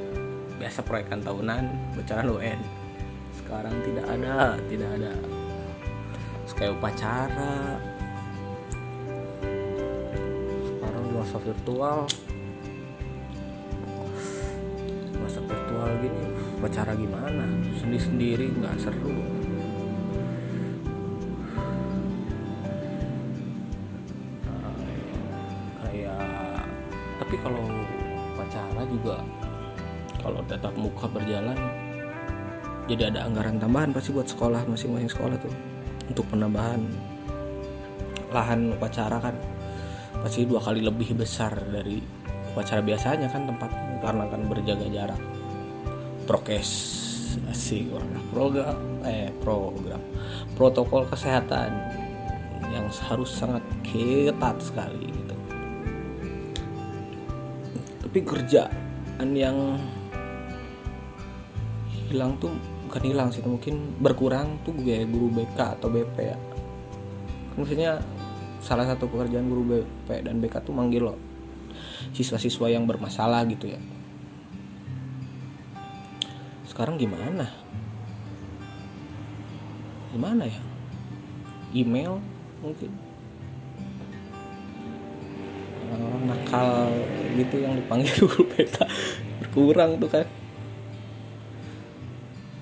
Biasa 0.60 0.84
proyekan 0.84 1.24
tahunan 1.24 1.96
bocoran 1.96 2.28
UN 2.28 2.79
sekarang 3.50 3.82
tidak 3.82 4.06
ada 4.06 4.54
tidak 4.70 4.90
ada. 4.94 5.12
Kayak 6.54 6.76
upacara. 6.78 7.82
Sekarang 10.62 11.04
masa 11.10 11.36
virtual. 11.42 11.98
Masa 15.18 15.40
virtual 15.42 15.90
gini 15.98 16.22
upacara 16.62 16.92
gimana? 16.94 17.48
Sendiri 17.74 17.98
sendiri 17.98 18.46
nggak 18.54 18.76
seru. 18.78 19.18
Kayak 25.90 26.22
tapi 27.18 27.34
kalau 27.42 27.66
upacara 28.30 28.82
juga 28.86 29.16
kalau 30.22 30.38
tetap 30.46 30.76
muka 30.78 31.10
berjalan 31.10 31.58
jadi 32.86 33.12
ada 33.12 33.26
anggaran 33.26 33.60
tambahan 33.60 33.90
pasti 33.92 34.14
buat 34.14 34.28
sekolah 34.30 34.64
masing-masing 34.64 35.10
sekolah 35.10 35.36
tuh. 35.36 35.52
Untuk 36.08 36.26
penambahan 36.30 36.80
lahan 38.30 38.74
upacara 38.74 39.18
kan. 39.20 39.36
Pasti 40.20 40.44
dua 40.46 40.62
kali 40.62 40.84
lebih 40.84 41.16
besar 41.16 41.54
dari 41.70 42.00
upacara 42.52 42.82
biasanya 42.82 43.30
kan 43.30 43.46
tempat 43.46 43.70
karena 44.00 44.24
kan 44.26 44.40
berjaga 44.46 44.86
jarak. 44.90 45.20
Prokes 46.26 46.70
asik 47.50 47.90
orang 47.94 48.10
program 48.34 48.78
eh 49.06 49.30
program. 49.42 50.02
Protokol 50.58 51.06
kesehatan 51.06 51.70
yang 52.70 52.86
harus 52.90 53.30
sangat 53.30 53.62
ketat 53.82 54.58
sekali 54.62 55.10
gitu. 55.10 55.36
Tapi 58.02 58.18
kerjaan 58.26 59.30
yang 59.34 59.78
hilang 62.10 62.34
tuh 62.42 62.50
bukan 62.90 63.06
hilang 63.06 63.30
sih 63.30 63.38
mungkin 63.46 64.02
berkurang 64.02 64.58
tuh 64.66 64.74
gue 64.74 65.06
guru 65.06 65.30
BK 65.30 65.78
atau 65.78 65.86
BP 65.86 66.16
ya. 66.26 66.34
Maksudnya 67.54 68.02
salah 68.58 68.82
satu 68.82 69.06
pekerjaan 69.06 69.46
guru 69.46 69.78
BP 69.78 70.26
dan 70.26 70.42
BK 70.42 70.58
tuh 70.66 70.74
manggil 70.74 71.06
lo 71.06 71.14
siswa-siswa 72.10 72.66
yang 72.66 72.90
bermasalah 72.90 73.46
gitu 73.46 73.70
ya. 73.70 73.78
Sekarang 76.66 76.98
gimana? 76.98 77.46
Gimana 80.10 80.50
ya? 80.50 80.58
Email 81.70 82.18
mungkin. 82.58 82.90
Orang 85.94 86.26
nakal 86.26 86.90
gitu 87.38 87.54
yang 87.62 87.78
dipanggil 87.78 88.18
guru 88.26 88.50
BK 88.50 88.82
berkurang 89.46 89.94
tuh 90.02 90.10
kan 90.10 90.26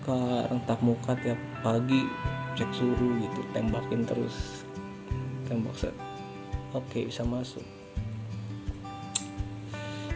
ke 0.08 0.20
rentap 0.48 0.80
muka 0.80 1.12
tiap 1.20 1.36
pagi 1.60 2.00
cek 2.56 2.72
suhu 2.72 3.20
gitu 3.20 3.40
tembakin 3.52 4.08
terus. 4.08 4.64
Tembak 5.44 5.76
set. 5.76 5.92
Oke 6.72 7.12
bisa 7.12 7.28
masuk. 7.28 7.60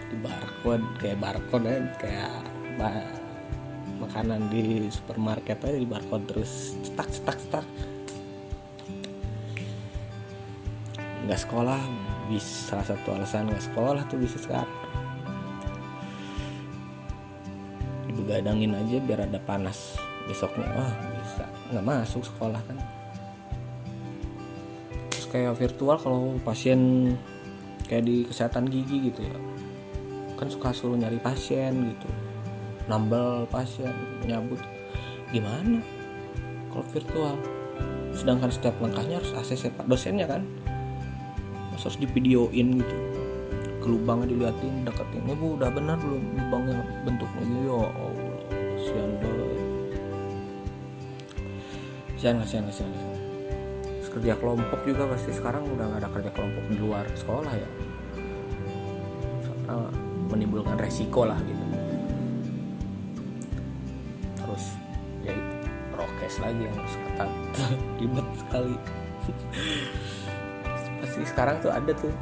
Di 0.09 0.17
barcode 0.17 0.87
kayak 0.97 1.21
barcode 1.21 1.69
kan 1.69 1.85
kayak 2.01 2.33
ba- 2.81 3.21
makanan 4.01 4.49
di 4.49 4.89
supermarket 4.89 5.61
aja 5.61 5.77
di 5.77 5.85
barcode 5.85 6.25
terus. 6.25 6.73
Cetak 6.89 7.09
cetak 7.13 7.37
cetak. 7.37 7.67
Nggak 11.29 11.41
sekolah 11.45 11.81
bisa 12.33 12.73
salah 12.73 12.87
satu 12.89 13.09
alasan 13.13 13.45
nggak 13.45 13.65
sekolah 13.69 14.03
tuh 14.09 14.17
bisa 14.17 14.41
sekarang 14.41 14.82
dibegadangin 18.33 18.73
aja 18.73 18.97
biar 19.05 19.21
ada 19.29 19.37
panas 19.45 20.01
besoknya. 20.25 20.65
Wah 20.73 20.93
bisa. 21.21 21.45
Nggak 21.69 21.85
masuk 21.85 22.25
sekolah 22.25 22.65
kan. 22.65 22.81
Terus 25.13 25.27
kayak 25.29 25.53
virtual 25.61 26.01
kalau 26.01 26.41
pasien 26.41 27.13
kayak 27.85 28.09
di 28.09 28.25
kesehatan 28.25 28.73
gigi 28.73 29.13
gitu 29.13 29.21
ya. 29.21 29.37
Kan 30.41 30.49
suka 30.49 30.73
suruh 30.73 30.97
nyari 30.97 31.21
pasien 31.21 31.93
gitu. 31.93 32.09
Nambal 32.89 33.45
pasien 33.53 33.93
nyabut. 34.25 34.65
Gimana 35.29 35.85
kalau 36.73 36.89
virtual? 36.89 37.37
Sedangkan 38.17 38.49
setiap 38.49 38.81
langkahnya 38.81 39.21
harus 39.21 39.37
ACC 39.37 39.77
pak. 39.77 39.85
Dosennya 39.93 40.25
kan. 40.25 40.41
Terus 41.77 41.85
harus 41.85 41.99
divideoin 42.01 42.81
gitu. 42.81 42.97
Ke 43.77 43.87
lubangnya 43.93 44.33
diliatin 44.33 44.89
deketin. 44.89 45.21
Ini 45.21 45.37
bu 45.37 45.61
udah 45.61 45.69
benar 45.69 46.01
belum? 46.01 46.49
Lubangnya 46.49 46.81
bentuknya. 47.05 47.45
Gitu 47.45 47.61
ya 47.69 47.77
Allah 47.77 48.22
kasihan 52.23 52.39
kasihan 52.39 52.63
kasihan 52.71 52.87
kasihan. 52.95 53.19
Terus 53.83 54.11
kerja 54.15 54.33
kelompok 54.39 54.81
juga 54.87 55.11
pasti 55.11 55.35
sekarang 55.35 55.67
udah 55.75 55.91
nggak 55.91 56.01
ada 56.07 56.11
kerja 56.15 56.31
kelompok 56.31 56.65
di 56.71 56.77
luar 56.79 57.03
sekolah 57.19 57.51
ya. 57.51 57.69
Karena 59.43 59.91
menimbulkan 60.31 60.79
resiko 60.79 61.27
lah 61.27 61.35
gitu. 61.43 61.65
Terus 64.39 64.65
ya 65.27 65.35
prokes 65.91 66.37
lagi 66.39 66.63
yang 66.63 66.75
harus 66.79 66.95
ketat. 66.95 67.31
Ribet 67.99 68.29
sekali. 68.39 68.77
Pasti 71.03 71.21
sekarang 71.27 71.59
tuh 71.59 71.75
ada 71.75 71.91
tuh. 71.91 72.15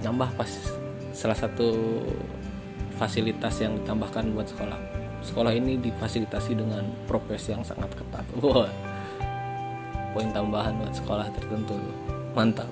Nambah 0.00 0.32
pas 0.32 0.48
salah 1.12 1.36
satu 1.36 1.76
fasilitas 2.96 3.60
yang 3.60 3.76
ditambahkan 3.76 4.32
buat 4.32 4.48
sekolah 4.48 4.95
sekolah 5.26 5.50
ini 5.50 5.74
difasilitasi 5.82 6.54
dengan 6.54 6.86
prokes 7.10 7.50
yang 7.50 7.66
sangat 7.66 7.90
ketat. 7.98 8.22
Wah 8.42 8.70
poin 10.14 10.32
tambahan 10.32 10.78
buat 10.80 10.94
sekolah 10.94 11.28
tertentu. 11.34 11.76
Mantap. 12.32 12.70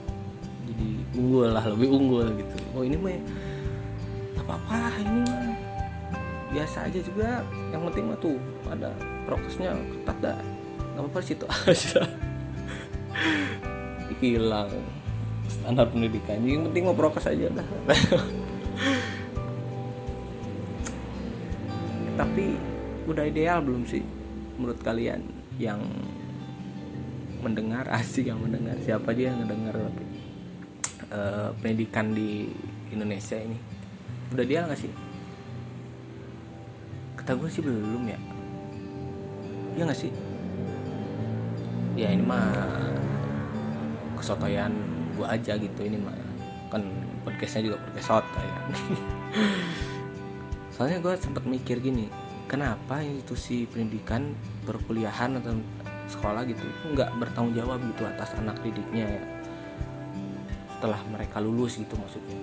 Jadi 0.64 0.88
unggul 1.18 1.52
lah 1.52 1.64
lebih 1.66 1.92
unggul 1.92 2.26
gitu. 2.38 2.56
Oh 2.72 2.86
ini 2.86 2.96
mah 2.96 3.18
apa 4.40 4.56
apa 4.56 4.76
ini 5.02 5.20
mah 5.26 5.52
biasa 6.54 6.88
aja 6.88 7.00
juga. 7.02 7.42
Yang 7.74 7.82
penting 7.90 8.04
mah 8.08 8.18
tuh 8.22 8.36
ada 8.70 8.90
prokesnya 9.26 9.74
ketat 9.74 10.16
dah. 10.22 10.38
Nggak 10.94 11.02
apa-apa 11.04 11.18
situ 11.20 11.46
aja. 11.68 12.02
Hilang 14.22 14.70
standar 15.50 15.90
pendidikan. 15.92 16.40
Yang 16.40 16.70
penting 16.70 16.82
mau 16.88 16.96
prokes 16.96 17.28
aja 17.28 17.50
dah 17.52 17.66
udah 23.04 23.24
ideal 23.28 23.60
belum 23.60 23.84
sih 23.84 24.02
menurut 24.56 24.80
kalian 24.80 25.22
yang 25.60 25.80
mendengar? 27.44 27.84
Asik 27.98 28.28
yang 28.28 28.40
mendengar. 28.40 28.76
Siapa 28.80 29.12
aja 29.12 29.32
yang 29.32 29.44
mendengar 29.44 29.76
uh, 31.12 31.50
pendidikan 31.60 32.12
di 32.12 32.48
Indonesia 32.90 33.36
ini? 33.36 33.58
Udah 34.32 34.42
ideal 34.44 34.66
nggak 34.66 34.80
sih? 34.80 34.92
Kata 37.20 37.36
gue 37.36 37.48
sih 37.48 37.62
belum 37.64 38.02
ya. 38.08 38.18
Ya 39.74 39.82
nggak 39.84 40.00
sih? 40.00 40.12
Ya 41.94 42.10
ini 42.10 42.24
mah 42.26 42.50
kesotoyan 44.18 44.72
gue 45.14 45.26
aja 45.28 45.54
gitu. 45.54 45.80
Ini 45.84 45.98
mah 46.00 46.24
kan 46.74 46.82
podcastnya 47.22 47.70
juga 47.70 47.78
podcast 47.86 48.06
sotoy 48.10 48.46
kan 48.50 48.66
soalnya 50.74 50.98
gue 50.98 51.14
sempat 51.22 51.46
mikir 51.46 51.78
gini 51.78 52.10
kenapa 52.46 53.00
institusi 53.00 53.64
pendidikan 53.68 54.36
perkuliahan 54.64 55.40
atau 55.40 55.56
sekolah 56.04 56.44
gitu 56.44 56.64
nggak 56.92 57.16
bertanggung 57.16 57.56
jawab 57.56 57.80
gitu 57.80 58.04
atas 58.04 58.36
anak 58.36 58.60
didiknya 58.60 59.04
ya? 59.08 59.22
Setelah 60.76 61.00
mereka 61.08 61.40
lulus 61.40 61.80
gitu 61.80 61.96
maksudnya. 61.96 62.36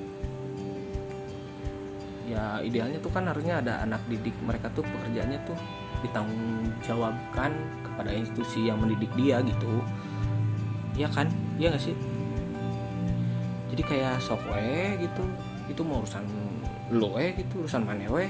Ya 2.25 2.63
idealnya 2.63 2.97
tuh 3.03 3.11
kan 3.11 3.27
harusnya 3.27 3.59
ada 3.59 3.83
anak 3.83 4.01
didik 4.07 4.33
mereka 4.41 4.71
tuh 4.71 4.87
pekerjaannya 4.87 5.39
tuh 5.45 5.57
ditanggung 6.01 6.73
jawabkan 6.81 7.53
kepada 7.85 8.09
institusi 8.09 8.65
yang 8.65 8.81
mendidik 8.81 9.11
dia 9.13 9.43
gitu. 9.45 9.83
Ya 10.97 11.07
kan? 11.11 11.29
Iya 11.61 11.75
gak 11.77 11.83
sih? 11.85 11.95
Jadi 13.71 13.83
kayak 13.87 14.19
sok 14.19 14.41
we 14.51 14.99
gitu 14.99 15.23
itu 15.71 15.81
mau 15.87 16.03
urusan 16.03 16.27
lo 16.91 17.15
eh 17.15 17.31
gitu 17.39 17.63
urusan 17.63 17.87
mana 17.87 18.03
we 18.11 18.27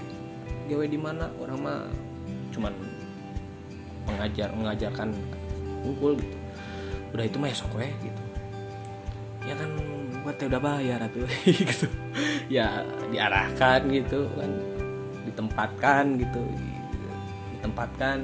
gawe 0.70 0.86
di 0.88 1.00
mana? 1.00 1.25
Orang 1.39 1.60
mah 1.63 1.79
cuman 2.51 2.74
mengajar 4.08 4.50
mengajarkan 4.55 5.15
unggul 5.84 6.17
gitu. 6.20 6.38
Udah 7.12 7.25
itu 7.27 7.38
mah 7.38 7.50
ya 7.51 7.55
sok 7.55 7.75
we 7.79 7.88
gitu. 8.01 8.24
Ya 9.41 9.53
kan 9.58 9.70
buat 10.22 10.38
udah 10.38 10.62
bayar 10.62 11.01
tuh 11.12 11.25
gitu. 11.48 11.88
Ya 12.51 12.86
diarahkan 13.10 13.88
gitu 13.89 14.27
kan 14.38 14.51
ditempatkan 15.25 16.17
gitu 16.17 16.43
ditempatkan 17.58 18.17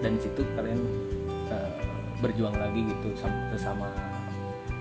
dan 0.00 0.12
situ 0.22 0.46
kalian 0.54 0.80
uh, 1.50 1.70
berjuang 2.22 2.54
lagi 2.54 2.86
gitu 2.86 3.10
sama 3.58 3.90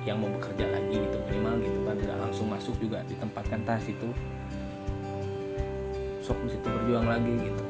yang 0.03 0.19
mau 0.19 0.29
bekerja 0.36 0.67
lagi 0.67 1.00
gitu 1.00 1.17
minimal 1.31 1.55
gitu 1.63 1.79
kan 1.88 1.95
tidak 1.95 2.17
langsung 2.19 2.48
masuk 2.51 2.75
juga 2.77 3.00
ditempatkan 3.07 3.60
tas 3.63 3.83
itu 3.88 4.10
sok 6.24 6.39
di 6.48 6.56
situ 6.56 6.68
berjuang 6.72 7.03
lagi 7.03 7.34
gitu. 7.36 7.63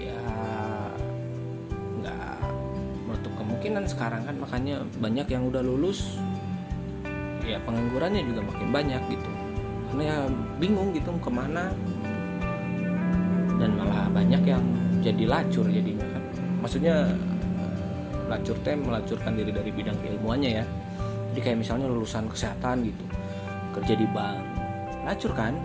Ya 0.00 0.20
nggak 2.00 2.40
menutup 3.04 3.32
kemungkinan 3.36 3.84
sekarang 3.84 4.24
kan 4.24 4.36
makanya 4.40 4.80
banyak 4.96 5.28
yang 5.28 5.44
udah 5.52 5.60
lulus 5.60 6.16
ya 7.44 7.60
penganggurannya 7.68 8.24
juga 8.24 8.40
makin 8.40 8.68
banyak 8.72 9.02
gitu. 9.12 9.30
Karena 9.92 10.02
ya 10.08 10.18
bingung 10.56 10.96
gitu 10.96 11.12
ke 11.20 11.28
mana. 11.28 11.68
Dan 13.60 13.78
malah 13.78 14.08
banyak 14.10 14.42
yang 14.42 14.64
jadi 15.04 15.28
lacur 15.28 15.68
jadinya 15.68 16.08
kan. 16.08 16.22
Maksudnya 16.64 17.14
lacur 18.32 18.56
teh 18.64 18.74
melacurkan 18.74 19.36
diri 19.36 19.52
dari 19.52 19.68
bidang 19.68 20.00
keilmuannya 20.00 20.50
ya. 20.56 20.64
Jadi 21.32 21.40
kayak 21.44 21.58
misalnya 21.60 21.86
lulusan 21.88 22.28
kesehatan 22.32 22.88
gitu 22.88 23.04
kerja 23.72 23.96
di 23.96 24.04
bank 24.12 24.44
lacur 25.08 25.32
kan 25.32 25.56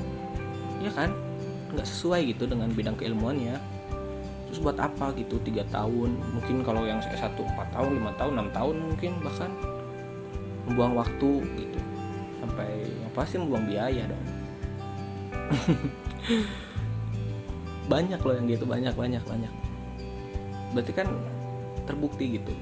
ya 0.82 0.92
kan? 0.94 1.10
Nggak 1.74 1.88
sesuai 1.88 2.22
gitu 2.36 2.44
dengan 2.48 2.72
bidang 2.72 2.96
keilmuannya. 2.96 3.60
Terus 4.48 4.60
buat 4.64 4.80
apa 4.80 5.12
gitu? 5.20 5.38
Tiga 5.44 5.68
tahun 5.68 6.16
mungkin 6.34 6.64
kalau 6.64 6.88
yang 6.88 7.04
S1 7.04 7.36
4 7.36 7.76
tahun 7.76 7.92
lima 8.00 8.12
tahun 8.16 8.32
enam 8.40 8.50
tahun 8.56 8.76
mungkin 8.80 9.12
bahkan. 9.22 9.52
Membuang 10.68 11.00
waktu 11.00 11.32
gitu. 11.60 11.80
Sampai 12.44 12.88
yang 12.88 13.12
pasti 13.16 13.36
membuang 13.40 13.66
biaya 13.68 14.04
dong 14.08 14.26
banyak 17.92 18.20
loh 18.20 18.36
yang 18.36 18.48
gitu 18.52 18.66
banyak 18.68 18.94
banyak 18.96 19.24
banyak. 19.24 19.54
Berarti 20.76 20.92
kan 20.92 21.08
terbukti 21.88 22.40
gitu. 22.40 22.54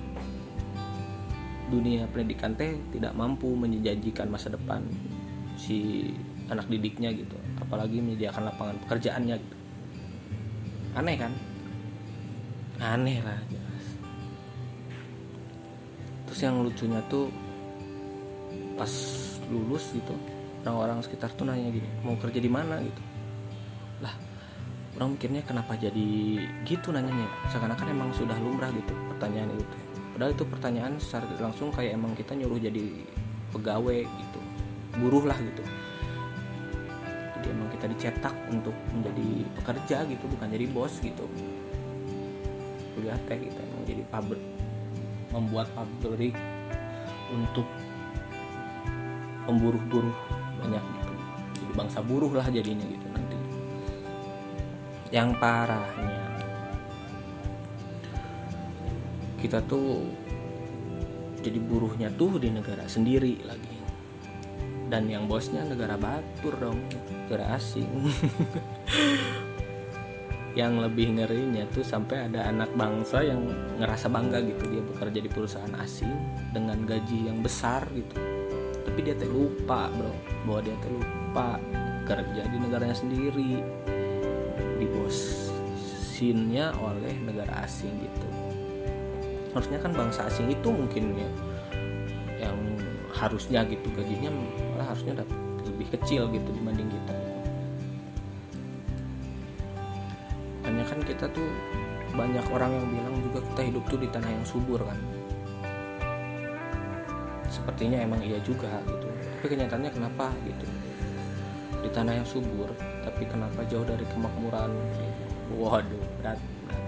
Dunia 1.74 2.06
pendidikan 2.14 2.54
teh 2.54 2.78
tidak 2.94 3.18
mampu 3.18 3.50
menjanjikan 3.58 4.30
masa 4.30 4.54
depan 4.54 4.86
si 5.58 6.14
anak 6.46 6.70
didiknya 6.70 7.10
gitu 7.10 7.34
apalagi 7.66 7.98
menyediakan 7.98 8.46
lapangan 8.46 8.78
pekerjaannya 8.86 9.36
gitu. 9.42 9.58
Aneh 10.96 11.16
kan? 11.18 11.34
Aneh 12.78 13.20
lah 13.26 13.40
jelas. 13.50 13.86
Terus 16.30 16.40
yang 16.46 16.62
lucunya 16.62 17.02
tuh 17.10 17.34
pas 18.78 18.92
lulus 19.50 19.96
gitu 19.96 20.14
orang-orang 20.66 21.06
sekitar 21.06 21.30
tuh 21.38 21.46
nanya 21.46 21.70
gini 21.70 21.86
mau 22.02 22.18
kerja 22.18 22.40
di 22.42 22.50
mana? 22.50 22.82
gitu. 22.82 23.02
Lah 24.02 24.14
orang 24.96 25.18
mikirnya 25.18 25.42
kenapa 25.42 25.74
jadi 25.76 26.42
gitu? 26.70 26.94
nanyanya. 26.94 27.28
Seakan-akan 27.50 27.88
emang 27.90 28.10
sudah 28.14 28.38
lumrah 28.38 28.70
gitu 28.74 28.94
pertanyaan 29.10 29.52
itu 29.58 29.78
padahal 30.16 30.32
itu 30.32 30.48
pertanyaan 30.48 30.96
secara 30.96 31.28
langsung 31.44 31.76
kayak 31.76 32.00
emang 32.00 32.16
kita 32.16 32.32
nyuruh 32.40 32.56
jadi 32.62 33.04
pegawai 33.52 34.06
gitu. 34.06 34.40
Buruh 34.96 35.28
lah 35.28 35.36
gitu 35.36 35.66
jadi 37.46 37.54
emang 37.54 37.70
kita 37.70 37.86
dicetak 37.94 38.34
untuk 38.50 38.74
menjadi 38.90 39.46
pekerja 39.62 39.98
gitu 40.10 40.26
bukan 40.34 40.50
jadi 40.50 40.66
bos 40.74 40.98
gitu. 40.98 41.30
Kuliah 42.98 43.22
teh 43.30 43.38
kita 43.38 43.62
emang 43.62 43.86
jadi 43.86 44.02
pabrik 44.10 44.42
membuat 45.30 45.70
pabrik 45.78 46.34
untuk 47.30 47.70
pemburuh-buruh 49.46 50.18
banyak 50.58 50.82
gitu. 50.82 51.14
Jadi 51.62 51.74
bangsa 51.78 52.02
buruh 52.02 52.34
lah 52.34 52.50
jadinya 52.50 52.82
gitu 52.90 53.06
nanti. 53.14 53.38
Yang 55.14 55.30
parahnya 55.38 56.26
kita 59.38 59.62
tuh 59.70 60.02
jadi 61.46 61.62
buruhnya 61.62 62.10
tuh 62.18 62.42
di 62.42 62.50
negara 62.50 62.90
sendiri 62.90 63.46
lagi 63.46 63.75
dan 64.86 65.10
yang 65.10 65.26
bosnya 65.26 65.66
negara 65.66 65.98
batur 65.98 66.54
dong 66.62 66.80
negara 67.26 67.58
asing. 67.58 67.90
Yang 70.56 70.88
lebih 70.88 71.20
ngerinya 71.20 71.68
tuh 71.68 71.84
sampai 71.84 72.32
ada 72.32 72.48
anak 72.48 72.72
bangsa 72.80 73.20
yang 73.28 73.44
ngerasa 73.76 74.08
bangga 74.08 74.40
gitu 74.40 74.64
dia 74.72 74.80
bekerja 74.88 75.20
di 75.20 75.28
perusahaan 75.28 75.76
asing 75.84 76.08
dengan 76.56 76.80
gaji 76.88 77.28
yang 77.28 77.44
besar 77.44 77.84
gitu. 77.92 78.16
Tapi 78.88 79.00
dia 79.04 79.20
teh 79.20 79.28
lupa 79.28 79.92
bro. 79.92 80.16
Bahwa 80.48 80.64
dia 80.64 80.80
teh 80.80 80.88
lupa 80.96 81.60
kerja 82.08 82.48
di 82.48 82.56
negaranya 82.56 82.96
sendiri. 82.96 83.60
Di 84.80 84.88
bosinnya 84.88 86.72
oleh 86.80 87.20
negara 87.20 87.68
asing 87.68 87.92
gitu. 88.00 88.28
Harusnya 89.52 89.84
kan 89.84 89.92
bangsa 89.92 90.32
asing 90.32 90.48
itu 90.48 90.72
mungkin 90.72 91.20
ya 91.20 91.30
yang 92.48 92.56
harusnya 93.12 93.64
gitu 93.68 93.88
gajinya 93.96 94.32
malah 94.86 94.94
harusnya 94.94 95.26
dapat 95.26 95.40
lebih 95.66 95.88
kecil 95.98 96.30
gitu 96.30 96.50
dibanding 96.54 96.86
kita 96.94 97.14
hanya 100.62 100.84
kan 100.86 101.00
kita 101.02 101.26
tuh 101.34 101.50
banyak 102.14 102.46
orang 102.54 102.70
yang 102.70 102.86
bilang 102.94 103.16
juga 103.26 103.40
kita 103.50 103.62
hidup 103.66 103.84
tuh 103.90 104.00
di 104.02 104.08
tanah 104.10 104.30
yang 104.34 104.46
subur 104.46 104.82
kan. 104.82 104.98
Sepertinya 107.50 108.02
emang 108.02 108.18
iya 108.26 108.42
juga 108.42 108.82
gitu. 108.90 109.06
Tapi 109.06 109.46
kenyataannya 109.46 109.92
kenapa 109.94 110.34
gitu? 110.42 110.66
Di 111.86 111.90
tanah 111.94 112.18
yang 112.18 112.26
subur 112.26 112.74
tapi 113.06 113.30
kenapa 113.30 113.62
jauh 113.70 113.86
dari 113.86 114.06
kemakmuran? 114.10 114.74
Waduh 115.54 116.02
berat 116.22 116.40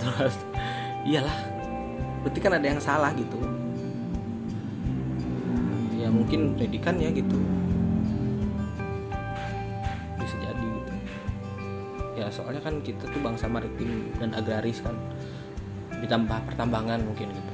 terus. 0.01 0.37
Iyalah 1.09 1.37
berarti 2.25 2.39
kan 2.41 2.57
ada 2.57 2.65
yang 2.65 2.81
salah 2.81 3.13
gitu. 3.13 3.37
Ya 6.01 6.09
mungkin 6.09 6.57
pendidikan 6.57 6.97
ya 6.97 7.13
gitu 7.13 7.37
soalnya 12.37 12.61
kan 12.61 12.85
kita 12.85 13.09
tuh 13.09 13.17
bangsa 13.17 13.49
maritim 13.49 14.13
dan 14.21 14.37
agraris 14.37 14.85
kan. 14.85 14.93
Ditambah 15.97 16.53
pertambangan 16.53 17.01
mungkin 17.01 17.33
gitu. 17.33 17.53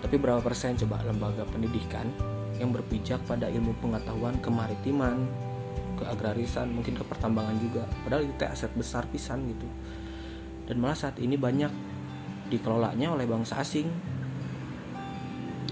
Tapi 0.00 0.16
berapa 0.16 0.40
persen 0.40 0.80
coba 0.80 1.04
lembaga 1.04 1.44
pendidikan 1.44 2.08
yang 2.56 2.72
berpijak 2.72 3.20
pada 3.28 3.52
ilmu 3.52 3.76
pengetahuan 3.84 4.40
kemaritiman 4.40 5.28
keagrarisan 6.00 6.72
mungkin 6.72 6.96
ke 6.96 7.04
pertambangan 7.04 7.60
juga. 7.60 7.84
Padahal 8.08 8.24
itu 8.24 8.40
aset 8.48 8.72
besar 8.72 9.04
pisan 9.12 9.44
gitu. 9.52 9.68
Dan 10.64 10.80
malah 10.80 10.96
saat 10.96 11.20
ini 11.20 11.36
banyak 11.36 11.68
dikelolanya 12.48 13.12
oleh 13.12 13.28
bangsa 13.28 13.60
asing. 13.60 13.92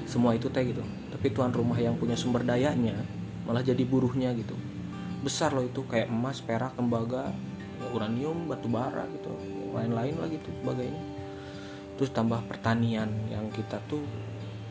Semua 0.05 0.37
itu 0.37 0.53
teh 0.53 0.69
gitu. 0.69 0.85
Tapi 1.09 1.33
tuan 1.33 1.49
rumah 1.57 1.81
yang 1.81 1.97
punya 1.97 2.15
sumber 2.15 2.45
dayanya 2.45 2.95
malah 3.49 3.65
jadi 3.65 3.81
buruhnya 3.89 4.37
gitu. 4.37 4.53
Besar 5.25 5.57
loh 5.57 5.65
itu 5.65 5.81
kayak 5.89 6.13
emas 6.13 6.45
perak 6.45 6.77
tembaga 6.77 7.33
uranium 7.95 8.51
batu 8.51 8.67
bara 8.67 9.07
gitu 9.15 9.31
lain-lain 9.73 10.15
lah 10.19 10.29
gitu 10.31 10.49
sebagainya. 10.63 11.03
Terus 11.99 12.11
tambah 12.15 12.39
pertanian 12.47 13.11
yang 13.27 13.51
kita 13.51 13.83
tuh 13.91 14.03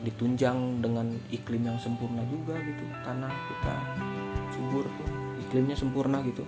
ditunjang 0.05 0.79
dengan 0.79 1.09
iklim 1.33 1.67
yang 1.67 1.75
sempurna 1.81 2.21
juga 2.29 2.55
gitu 2.61 2.85
tanah 3.01 3.33
kita 3.33 3.75
subur 4.53 4.85
tuh 4.85 5.09
iklimnya 5.47 5.75
sempurna 5.75 6.21
gitu. 6.23 6.45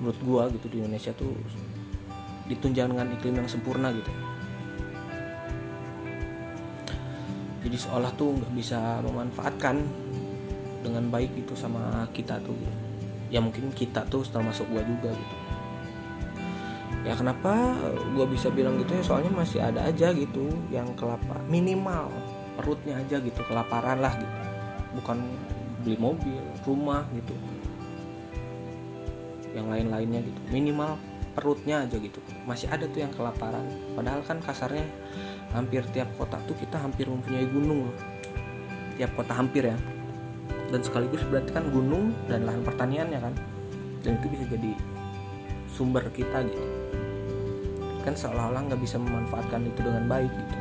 Menurut 0.00 0.18
gua 0.26 0.42
gitu 0.50 0.66
di 0.66 0.82
Indonesia 0.82 1.14
tuh 1.14 1.30
ditunjang 2.50 2.90
dengan 2.90 3.08
iklim 3.14 3.34
yang 3.38 3.48
sempurna 3.48 3.94
gitu. 3.94 4.10
Jadi 7.64 7.76
seolah 7.80 8.12
tuh 8.18 8.36
nggak 8.36 8.52
bisa 8.52 9.00
memanfaatkan 9.00 9.80
dengan 10.84 11.08
baik 11.08 11.32
gitu 11.32 11.56
sama 11.56 12.04
kita 12.12 12.36
tuh 12.44 12.52
gitu. 12.52 12.83
Ya 13.34 13.42
mungkin 13.42 13.74
kita 13.74 14.06
tuh 14.06 14.22
termasuk 14.22 14.70
gua 14.70 14.86
juga 14.86 15.10
gitu. 15.10 15.36
Ya 17.04 17.12
kenapa 17.18 17.76
gue 18.16 18.26
bisa 18.32 18.48
bilang 18.48 18.80
gitu 18.80 18.96
ya? 18.96 19.02
Soalnya 19.04 19.28
masih 19.34 19.60
ada 19.60 19.84
aja 19.84 20.08
gitu 20.14 20.48
yang 20.72 20.88
kelapa 20.96 21.36
minimal 21.50 22.08
perutnya 22.56 22.96
aja 22.96 23.20
gitu 23.20 23.44
kelaparan 23.44 24.00
lah 24.00 24.14
gitu. 24.16 24.36
Bukan 25.02 25.18
beli 25.84 26.00
mobil 26.00 26.40
rumah 26.64 27.04
gitu. 27.12 27.34
Yang 29.52 29.66
lain-lainnya 29.68 30.20
gitu 30.24 30.40
minimal 30.48 30.96
perutnya 31.36 31.84
aja 31.84 32.00
gitu. 32.00 32.24
Masih 32.48 32.72
ada 32.72 32.88
tuh 32.88 33.04
yang 33.04 33.12
kelaparan. 33.12 33.68
Padahal 33.92 34.24
kan 34.24 34.40
kasarnya 34.40 34.86
hampir 35.52 35.84
tiap 35.92 36.08
kota 36.16 36.40
tuh 36.48 36.56
kita 36.56 36.80
hampir 36.80 37.04
mempunyai 37.04 37.44
gunung 37.52 37.92
tiap 38.96 39.12
kota 39.12 39.34
hampir 39.36 39.68
ya 39.70 39.76
dan 40.72 40.80
sekaligus 40.80 41.20
berarti 41.28 41.50
kan 41.52 41.64
gunung 41.68 42.14
dan 42.30 42.48
lahan 42.48 42.62
pertaniannya 42.64 43.20
kan? 43.20 43.34
Dan 44.04 44.20
itu 44.20 44.26
bisa 44.32 44.44
jadi 44.48 44.72
sumber 45.74 46.06
kita 46.14 46.44
gitu. 46.46 46.68
Kan 48.04 48.14
seolah-olah 48.14 48.68
nggak 48.70 48.80
bisa 48.80 49.00
memanfaatkan 49.00 49.64
itu 49.66 49.80
dengan 49.80 50.04
baik 50.06 50.30
gitu. 50.30 50.58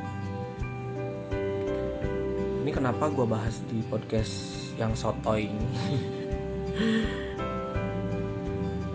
Ini 2.64 2.72
kenapa 2.72 3.12
gue 3.12 3.28
bahas 3.28 3.60
di 3.68 3.84
podcast 3.92 4.34
yang 4.80 4.96
sotoy 4.96 5.52
ini? 5.52 5.70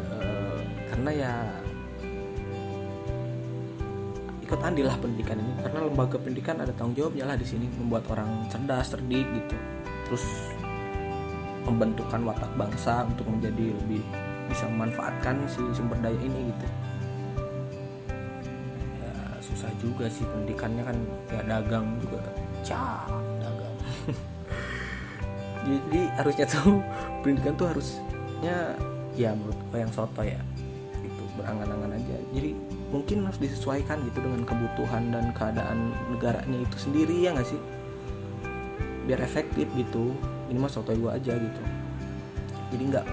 Uh, 0.08 0.60
karena 0.90 1.10
ya 1.12 1.32
ikut 4.48 4.60
andilah 4.64 4.96
pendidikan 4.96 5.36
ini. 5.36 5.52
Karena 5.60 5.84
lembaga 5.84 6.16
pendidikan 6.16 6.56
ada 6.64 6.72
tanggung 6.72 6.96
jawabnya 6.96 7.28
lah 7.28 7.36
di 7.36 7.44
sini 7.44 7.68
membuat 7.68 8.08
orang 8.08 8.48
cerdas 8.48 8.96
cerdik 8.96 9.28
gitu. 9.36 9.56
Terus 10.08 10.24
pembentukan 11.68 12.24
watak 12.24 12.48
bangsa 12.56 13.04
untuk 13.04 13.28
menjadi 13.28 13.76
lebih 13.76 14.00
bisa 14.48 14.64
memanfaatkan 14.72 15.44
si 15.44 15.60
sumber 15.76 16.00
daya 16.00 16.16
ini 16.16 16.48
gitu. 16.48 16.66
Ya 19.04 19.12
susah 19.44 19.68
juga 19.76 20.08
sih 20.08 20.24
pendidikannya 20.24 20.82
kan 20.88 20.96
ya 21.28 21.40
dagang 21.44 21.86
juga. 22.00 22.24
Cah 22.64 23.04
dagang. 23.44 23.74
Jadi 25.68 26.00
harusnya 26.16 26.46
tuh 26.48 26.80
pendidikan 27.20 27.52
tuh 27.60 27.68
harusnya 27.68 28.72
ya 29.12 29.36
menurut 29.36 29.60
gue 29.68 29.78
yang 29.84 29.92
soto 29.92 30.24
ya 30.24 30.40
itu 31.04 31.22
berangan-angan 31.36 32.00
aja. 32.00 32.16
Jadi 32.32 32.56
mungkin 32.88 33.28
harus 33.28 33.36
disesuaikan 33.36 34.00
gitu 34.08 34.24
dengan 34.24 34.48
kebutuhan 34.48 35.12
dan 35.12 35.28
keadaan 35.36 35.92
negaranya 36.08 36.64
itu 36.64 36.76
sendiri 36.80 37.20
ya 37.20 37.36
nggak 37.36 37.44
sih? 37.44 37.60
Biar 39.04 39.20
efektif 39.20 39.68
gitu 39.76 40.16
ini 40.48 40.58
mah 40.58 40.72
sotoy 40.72 40.96
gue 40.96 41.12
aja 41.12 41.32
gitu. 41.36 41.62
Jadi 42.72 42.82
nggak 42.92 43.06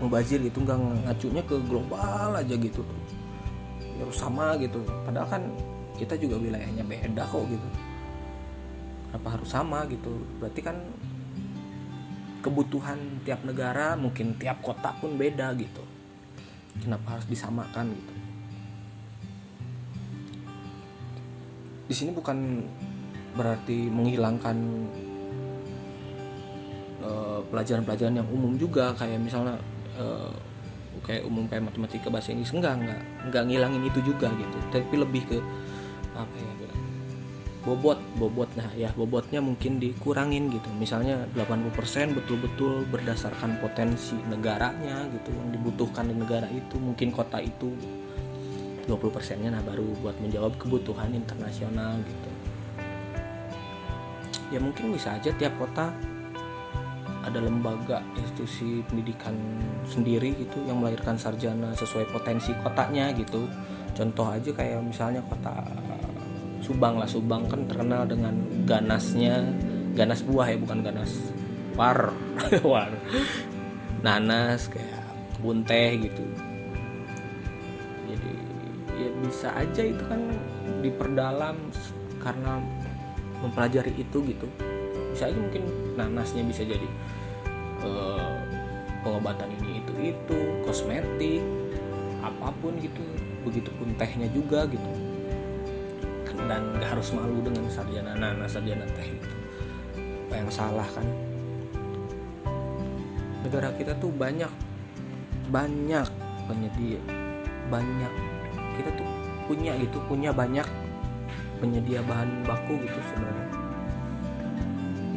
mubazir 0.00 0.40
gitu 0.44 0.60
nggak 0.60 0.76
ngacunya 1.08 1.42
ke 1.44 1.56
global 1.64 2.36
aja 2.36 2.54
gitu. 2.56 2.82
Ya 3.96 4.04
harus 4.04 4.18
sama 4.18 4.56
gitu. 4.60 4.80
Padahal 5.04 5.28
kan 5.28 5.42
kita 5.96 6.16
juga 6.20 6.36
wilayahnya 6.36 6.84
beda 6.84 7.24
kok 7.24 7.44
gitu. 7.48 7.68
Kenapa 9.08 9.28
harus 9.40 9.48
sama 9.48 9.88
gitu? 9.88 10.12
Berarti 10.36 10.60
kan 10.60 10.76
kebutuhan 12.44 13.24
tiap 13.24 13.42
negara 13.42 13.96
mungkin 13.96 14.36
tiap 14.36 14.60
kota 14.60 14.92
pun 15.00 15.16
beda 15.16 15.56
gitu. 15.56 15.82
Kenapa 16.76 17.16
harus 17.16 17.26
disamakan 17.26 17.96
gitu? 17.96 18.14
Di 21.86 21.94
sini 21.94 22.10
bukan 22.12 22.66
berarti 23.38 23.88
menghilangkan 23.88 24.56
pelajaran-pelajaran 27.50 28.20
yang 28.22 28.28
umum 28.28 28.58
juga 28.58 28.92
kayak 28.96 29.18
misalnya 29.22 29.56
uh, 29.96 30.32
kayak 31.06 31.22
umum 31.22 31.46
kayak 31.46 31.70
matematika 31.70 32.10
bahasa 32.10 32.34
Inggris 32.34 32.50
enggak 32.50 32.74
enggak 32.82 33.00
enggak 33.28 33.42
ngilangin 33.46 33.82
itu 33.86 34.00
juga 34.02 34.28
gitu. 34.34 34.56
Tapi 34.74 34.94
lebih 34.98 35.22
ke 35.28 35.38
apa 36.16 36.34
ya 36.36 36.56
bobot 37.66 37.98
bobot. 38.14 38.46
Nah 38.54 38.70
ya 38.78 38.94
bobotnya 38.94 39.42
mungkin 39.42 39.82
dikurangin 39.82 40.48
gitu. 40.54 40.70
Misalnya 40.78 41.26
80% 41.34 42.14
betul-betul 42.14 42.86
berdasarkan 42.86 43.58
potensi 43.58 44.14
negaranya 44.30 45.10
gitu 45.10 45.34
yang 45.34 45.50
dibutuhkan 45.50 46.06
di 46.06 46.14
negara 46.14 46.46
itu 46.46 46.78
mungkin 46.78 47.10
kota 47.10 47.42
itu. 47.42 47.74
20 48.86 49.10
persennya 49.10 49.50
nah 49.50 49.62
baru 49.66 49.82
buat 49.98 50.14
menjawab 50.22 50.54
kebutuhan 50.62 51.10
internasional 51.10 51.98
gitu. 52.06 52.30
Ya 54.54 54.62
mungkin 54.62 54.94
bisa 54.94 55.18
aja 55.18 55.34
tiap 55.34 55.58
kota 55.58 55.90
ada 57.26 57.42
lembaga 57.42 57.98
institusi 58.14 58.86
pendidikan 58.86 59.34
sendiri 59.82 60.30
gitu 60.38 60.62
yang 60.62 60.78
melahirkan 60.78 61.18
sarjana 61.18 61.74
sesuai 61.74 62.06
potensi 62.14 62.54
kotanya 62.62 63.10
gitu. 63.18 63.50
Contoh 63.98 64.30
aja 64.30 64.54
kayak 64.54 64.80
misalnya 64.86 65.18
kota 65.26 65.52
Subang 66.66 66.98
lah. 66.98 67.06
Subang 67.06 67.46
kan 67.46 67.62
terkenal 67.70 68.08
dengan 68.10 68.34
ganasnya 68.66 69.38
ganas 69.94 70.26
buah 70.26 70.50
ya 70.50 70.58
bukan 70.58 70.82
ganas 70.82 71.30
war. 71.78 72.10
War. 72.66 72.90
Nanas 74.02 74.66
kayak 74.66 75.02
kebun 75.38 75.62
teh 75.62 75.94
gitu. 76.00 76.24
Bisa 79.22 79.54
aja 79.54 79.82
itu 79.82 80.02
kan 80.10 80.18
diperdalam 80.82 81.54
karena 82.18 82.58
mempelajari 83.44 83.94
itu 83.94 84.18
gitu. 84.26 84.46
Bisa 85.14 85.30
aja 85.30 85.38
mungkin 85.38 85.64
nanasnya 85.94 86.42
bisa 86.42 86.66
jadi 86.66 86.88
uh, 87.86 88.36
pengobatan 89.06 89.54
ini 89.62 89.82
itu 89.82 89.92
itu 90.14 90.38
kosmetik 90.66 91.42
apa 92.22 92.50
pun 92.58 92.74
gitu 92.82 93.02
begitupun 93.46 93.94
tehnya 93.94 94.26
juga 94.34 94.66
gitu. 94.66 94.90
Dan 96.46 96.78
gak 96.78 96.94
harus 96.94 97.10
malu 97.16 97.42
dengan 97.42 97.66
sarjana 97.72 98.12
nanas 98.14 98.54
sarjana 98.54 98.84
teh 98.94 99.08
itu. 99.08 99.30
Apa 100.28 100.34
yang 100.36 100.50
salah 100.52 100.86
kan? 100.90 101.06
Negara 103.46 103.72
kita 103.74 103.94
tuh 103.98 104.10
banyak 104.10 104.50
banyak 105.50 106.06
penyedia 106.50 107.00
banyak. 107.70 108.12
Kita 108.78 108.90
tuh 108.94 109.08
punya 109.46 109.78
gitu 109.78 110.02
punya 110.10 110.34
banyak 110.34 110.66
penyedia 111.62 112.04
bahan 112.04 112.44
baku 112.44 112.76
gitu 112.84 113.00
sebenarnya 113.14 113.55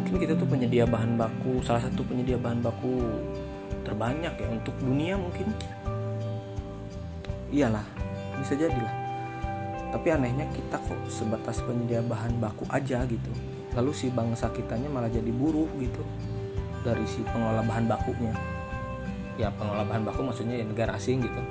mungkin 0.10 0.26
kita 0.26 0.34
tuh 0.41 0.50
penyedia 0.50 0.89
bahan 0.89 1.22
baku 1.22 1.62
salah 1.62 1.86
satu 1.86 2.02
penyedia 2.02 2.41
bahan 2.41 2.65
baku 2.65 2.98
terbanyak 3.86 4.34
ya 4.41 4.48
untuk 4.50 4.74
dunia 4.82 5.13
mungkin. 5.13 5.54
Iyalah 7.54 7.86
bisa 8.41 8.58
jadilah. 8.58 8.89
Tapi 9.93 10.10
anehnya 10.10 10.50
kita 10.50 10.82
kok 10.82 10.98
sebatas 11.13 11.62
penyedia 11.62 12.02
bahan 12.02 12.41
baku 12.41 12.65
aja 12.74 13.06
gitu. 13.06 13.30
Lalu 13.78 13.93
si 13.93 14.10
bangsa 14.10 14.50
kitanya 14.50 14.89
malah 14.89 15.13
jadi 15.13 15.30
buruh 15.30 15.69
gitu 15.78 16.02
dari 16.82 17.06
si 17.06 17.22
pengelola 17.30 17.62
bahan 17.62 17.86
bakunya. 17.86 18.34
Ya 19.38 19.54
pengelola 19.54 19.86
bahan 19.86 20.10
baku 20.10 20.26
maksudnya 20.26 20.58
ya 20.58 20.65
negara 20.65 20.98
asing 20.98 21.22
gitu. 21.22 21.41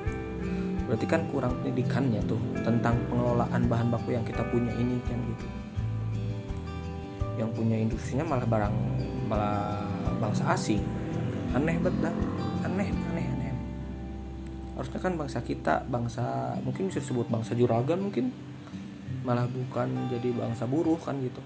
Berarti 0.90 1.07
kan 1.07 1.31
kurang 1.31 1.62
pendidikannya 1.62 2.27
tuh 2.27 2.42
tentang 2.66 2.99
pengelolaan 3.07 3.71
bahan 3.71 3.87
baku 3.94 4.18
yang 4.18 4.27
kita 4.27 4.42
punya 4.51 4.75
ini 4.83 4.99
kan 5.07 5.14
gitu 5.14 5.47
yang 7.38 7.55
punya 7.55 7.79
industrinya 7.79 8.27
malah 8.27 8.44
barang 8.44 8.74
malah 9.31 9.87
bangsa 10.18 10.51
asing. 10.51 10.83
Aneh 11.55 11.79
banget 11.79 12.11
dah. 12.11 12.14
Aneh 12.66 12.90
aneh 12.90 13.24
aneh. 13.24 13.55
Harusnya 14.74 14.98
kan 14.98 15.14
bangsa 15.14 15.38
kita 15.46 15.87
bangsa 15.87 16.59
mungkin 16.66 16.90
bisa 16.90 16.98
disebut 16.98 17.31
bangsa 17.31 17.55
juragan 17.55 18.03
mungkin. 18.03 18.35
Malah 19.22 19.46
bukan 19.46 20.11
jadi 20.11 20.35
bangsa 20.35 20.66
buruh 20.66 20.98
kan 20.98 21.14
gitu. 21.22 21.38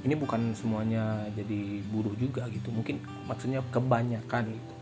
Ini 0.00 0.16
bukan 0.16 0.56
semuanya 0.56 1.28
jadi 1.36 1.84
buruh 1.92 2.16
juga 2.16 2.48
gitu. 2.48 2.72
Mungkin 2.72 3.04
maksudnya 3.28 3.60
kebanyakan 3.68 4.48
gitu. 4.48 4.74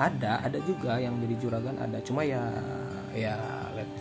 Ada 0.00 0.40
ada 0.40 0.58
juga 0.64 0.96
yang 0.96 1.20
jadi 1.20 1.36
juragan 1.36 1.76
ada. 1.76 2.00
Cuma 2.00 2.24
ya 2.24 2.48
ya 3.12 3.36
let's 3.76 4.00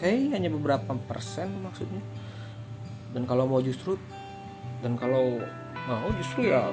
say 0.00 0.32
hanya 0.32 0.48
beberapa 0.48 0.96
persen 1.04 1.60
maksudnya. 1.60 2.00
Dan 3.12 3.26
kalau 3.26 3.44
mau 3.44 3.60
justru 3.60 4.00
dan 4.80 4.96
kalau 4.96 5.40
mau 5.88 6.08
justru 6.16 6.48
ya 6.52 6.72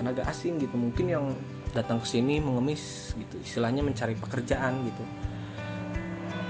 tenaga 0.00 0.24
asing 0.28 0.56
gitu 0.56 0.76
mungkin 0.80 1.06
yang 1.12 1.24
datang 1.76 2.00
ke 2.00 2.06
sini 2.08 2.40
mengemis 2.40 3.14
gitu 3.14 3.36
istilahnya 3.40 3.84
mencari 3.84 4.16
pekerjaan 4.16 4.80
gitu. 4.88 5.04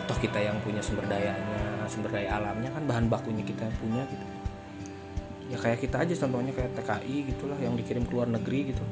Toh 0.07 0.19
kita 0.19 0.39
yang 0.39 0.57
punya 0.63 0.81
sumber 0.81 1.07
dayanya 1.11 1.87
sumber 1.91 2.15
daya 2.15 2.39
alamnya 2.39 2.71
kan 2.71 2.87
bahan 2.87 3.07
bakunya 3.11 3.43
kita 3.43 3.67
yang 3.67 3.77
punya 3.83 4.03
gitu. 4.07 4.27
Ya 5.51 5.59
kayak 5.59 5.83
kita 5.83 5.97
aja 6.07 6.15
contohnya 6.15 6.55
kayak 6.55 6.79
TKI 6.79 7.17
gitulah 7.35 7.59
yang 7.59 7.75
dikirim 7.75 8.07
ke 8.07 8.13
luar 8.15 8.31
negeri 8.31 8.71
gitu. 8.71 8.85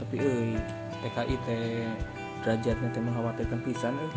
Tapi 0.00 0.16
eh 0.16 0.56
TKI 1.04 1.34
teh 1.44 1.84
derajatnya 2.40 2.88
teh 2.88 3.02
mengkhawatirkan 3.04 3.60
pisan 3.60 3.94
eh. 4.00 4.12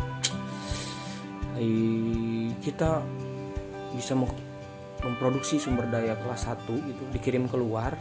kita 2.64 3.04
bisa 3.94 4.16
memproduksi 5.02 5.58
sumber 5.58 5.90
daya 5.90 6.14
kelas 6.20 6.46
1 6.46 6.68
gitu 6.70 7.02
dikirim 7.10 7.50
keluar 7.50 7.96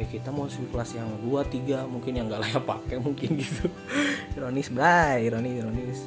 eh 0.00 0.08
kita 0.08 0.32
mau 0.32 0.48
kelas 0.48 0.96
yang 0.96 1.08
2 1.20 1.28
3 1.44 1.84
mungkin 1.84 2.12
yang 2.16 2.26
nggak 2.32 2.40
layak 2.40 2.64
pakai 2.64 2.96
mungkin 3.06 3.36
gitu. 3.36 3.68
Ironis 4.32 4.72
bray 4.72 5.28
ironis 5.28 5.54
ironis. 5.60 6.00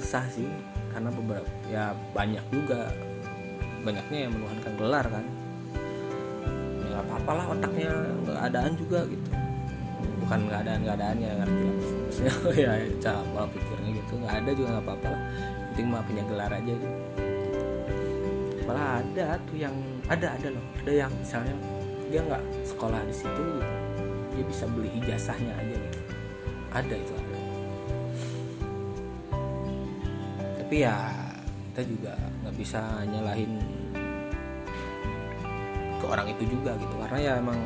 Susah 0.00 0.24
sih 0.32 0.48
karena 0.96 1.12
beberapa 1.12 1.48
ya 1.68 1.92
banyak 2.16 2.40
juga. 2.48 2.88
Banyaknya 3.84 4.18
yang 4.26 4.32
menuhankan 4.32 4.72
gelar 4.80 5.06
kan. 5.12 5.24
Ya 6.88 6.96
apa-apalah 7.04 7.52
otaknya 7.52 7.92
nggak 8.24 8.40
adaan 8.48 8.72
juga 8.80 9.04
gitu. 9.12 9.28
Bukan 10.24 10.40
keadaan 10.48 10.80
keadaannya 10.88 11.30
ngerti 11.44 11.62
lah. 11.62 11.76
Maksudnya 11.76 12.32
ya 12.64 12.72
cara 13.02 13.44
pikirnya 13.50 13.90
gitu. 13.92 14.12
Nggak 14.24 14.34
ada 14.40 14.50
juga 14.56 14.68
nggak 14.78 14.86
apa-apa 14.88 15.06
lah. 15.12 15.22
Penting 15.74 15.86
mah 15.92 16.02
punya 16.08 16.22
gelar 16.24 16.52
aja 16.54 16.72
gitu 16.72 17.05
malah 18.66 19.00
ada 19.00 19.38
tuh 19.46 19.56
yang 19.56 19.74
ada 20.10 20.34
ada 20.34 20.48
loh. 20.50 20.64
Ada 20.82 20.92
yang 21.06 21.12
misalnya 21.14 21.54
dia 22.10 22.20
nggak 22.22 22.44
sekolah 22.66 23.00
di 23.06 23.14
situ 23.14 23.44
dia 24.36 24.44
bisa 24.44 24.64
beli 24.68 24.90
ijazahnya 25.00 25.54
aja 25.54 25.74
gitu. 25.78 26.00
Ada 26.74 26.94
itu 26.98 27.12
ada. 27.14 27.38
Tapi 30.60 30.76
ya 30.82 30.96
kita 31.72 31.82
juga 31.86 32.12
nggak 32.42 32.56
bisa 32.58 32.80
nyalahin 33.06 33.52
ke 35.96 36.04
orang 36.04 36.26
itu 36.28 36.44
juga 36.50 36.74
gitu. 36.76 36.94
Karena 37.00 37.18
ya 37.22 37.32
emang 37.38 37.60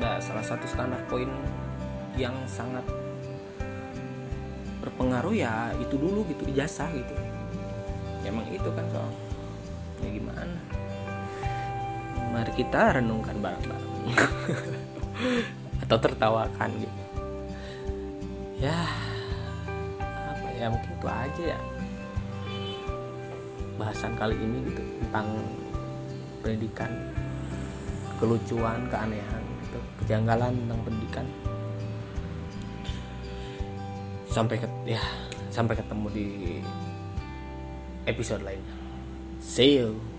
ada 0.00 0.20
salah 0.20 0.44
satu 0.44 0.64
standar 0.68 1.00
poin 1.08 1.28
yang 2.16 2.34
sangat 2.48 2.84
berpengaruh 4.80 5.34
ya 5.36 5.72
itu 5.76 5.96
dulu 5.96 6.24
gitu 6.28 6.48
ijazah 6.50 6.88
gitu. 6.92 7.14
Emang 8.26 8.46
itu 8.50 8.66
kan 8.74 8.84
soal 8.90 9.05
mari 12.36 12.52
kita 12.52 13.00
renungkan 13.00 13.40
bareng-bareng. 13.40 13.96
Atau 15.88 15.96
tertawakan 15.96 16.68
gitu. 16.76 17.00
Ya 18.60 18.76
apa 20.04 20.48
ya 20.52 20.68
mungkin 20.68 20.92
itu 20.92 21.08
aja 21.08 21.42
ya. 21.56 21.60
Bahasan 23.80 24.12
kali 24.20 24.36
ini 24.36 24.68
gitu 24.68 24.84
tentang 25.00 25.26
pendidikan. 26.44 26.92
Kelucuan 28.20 28.84
keanehan 28.92 29.42
gitu 29.64 29.80
kejanggalan 30.04 30.52
tentang 30.52 30.80
pendidikan. 30.84 31.26
Sampai 34.28 34.60
ke 34.60 34.68
ya 34.84 35.00
sampai 35.48 35.72
ketemu 35.72 36.06
di 36.12 36.28
episode 38.04 38.44
lainnya. 38.44 38.76
See 39.40 39.80
you 39.80 40.15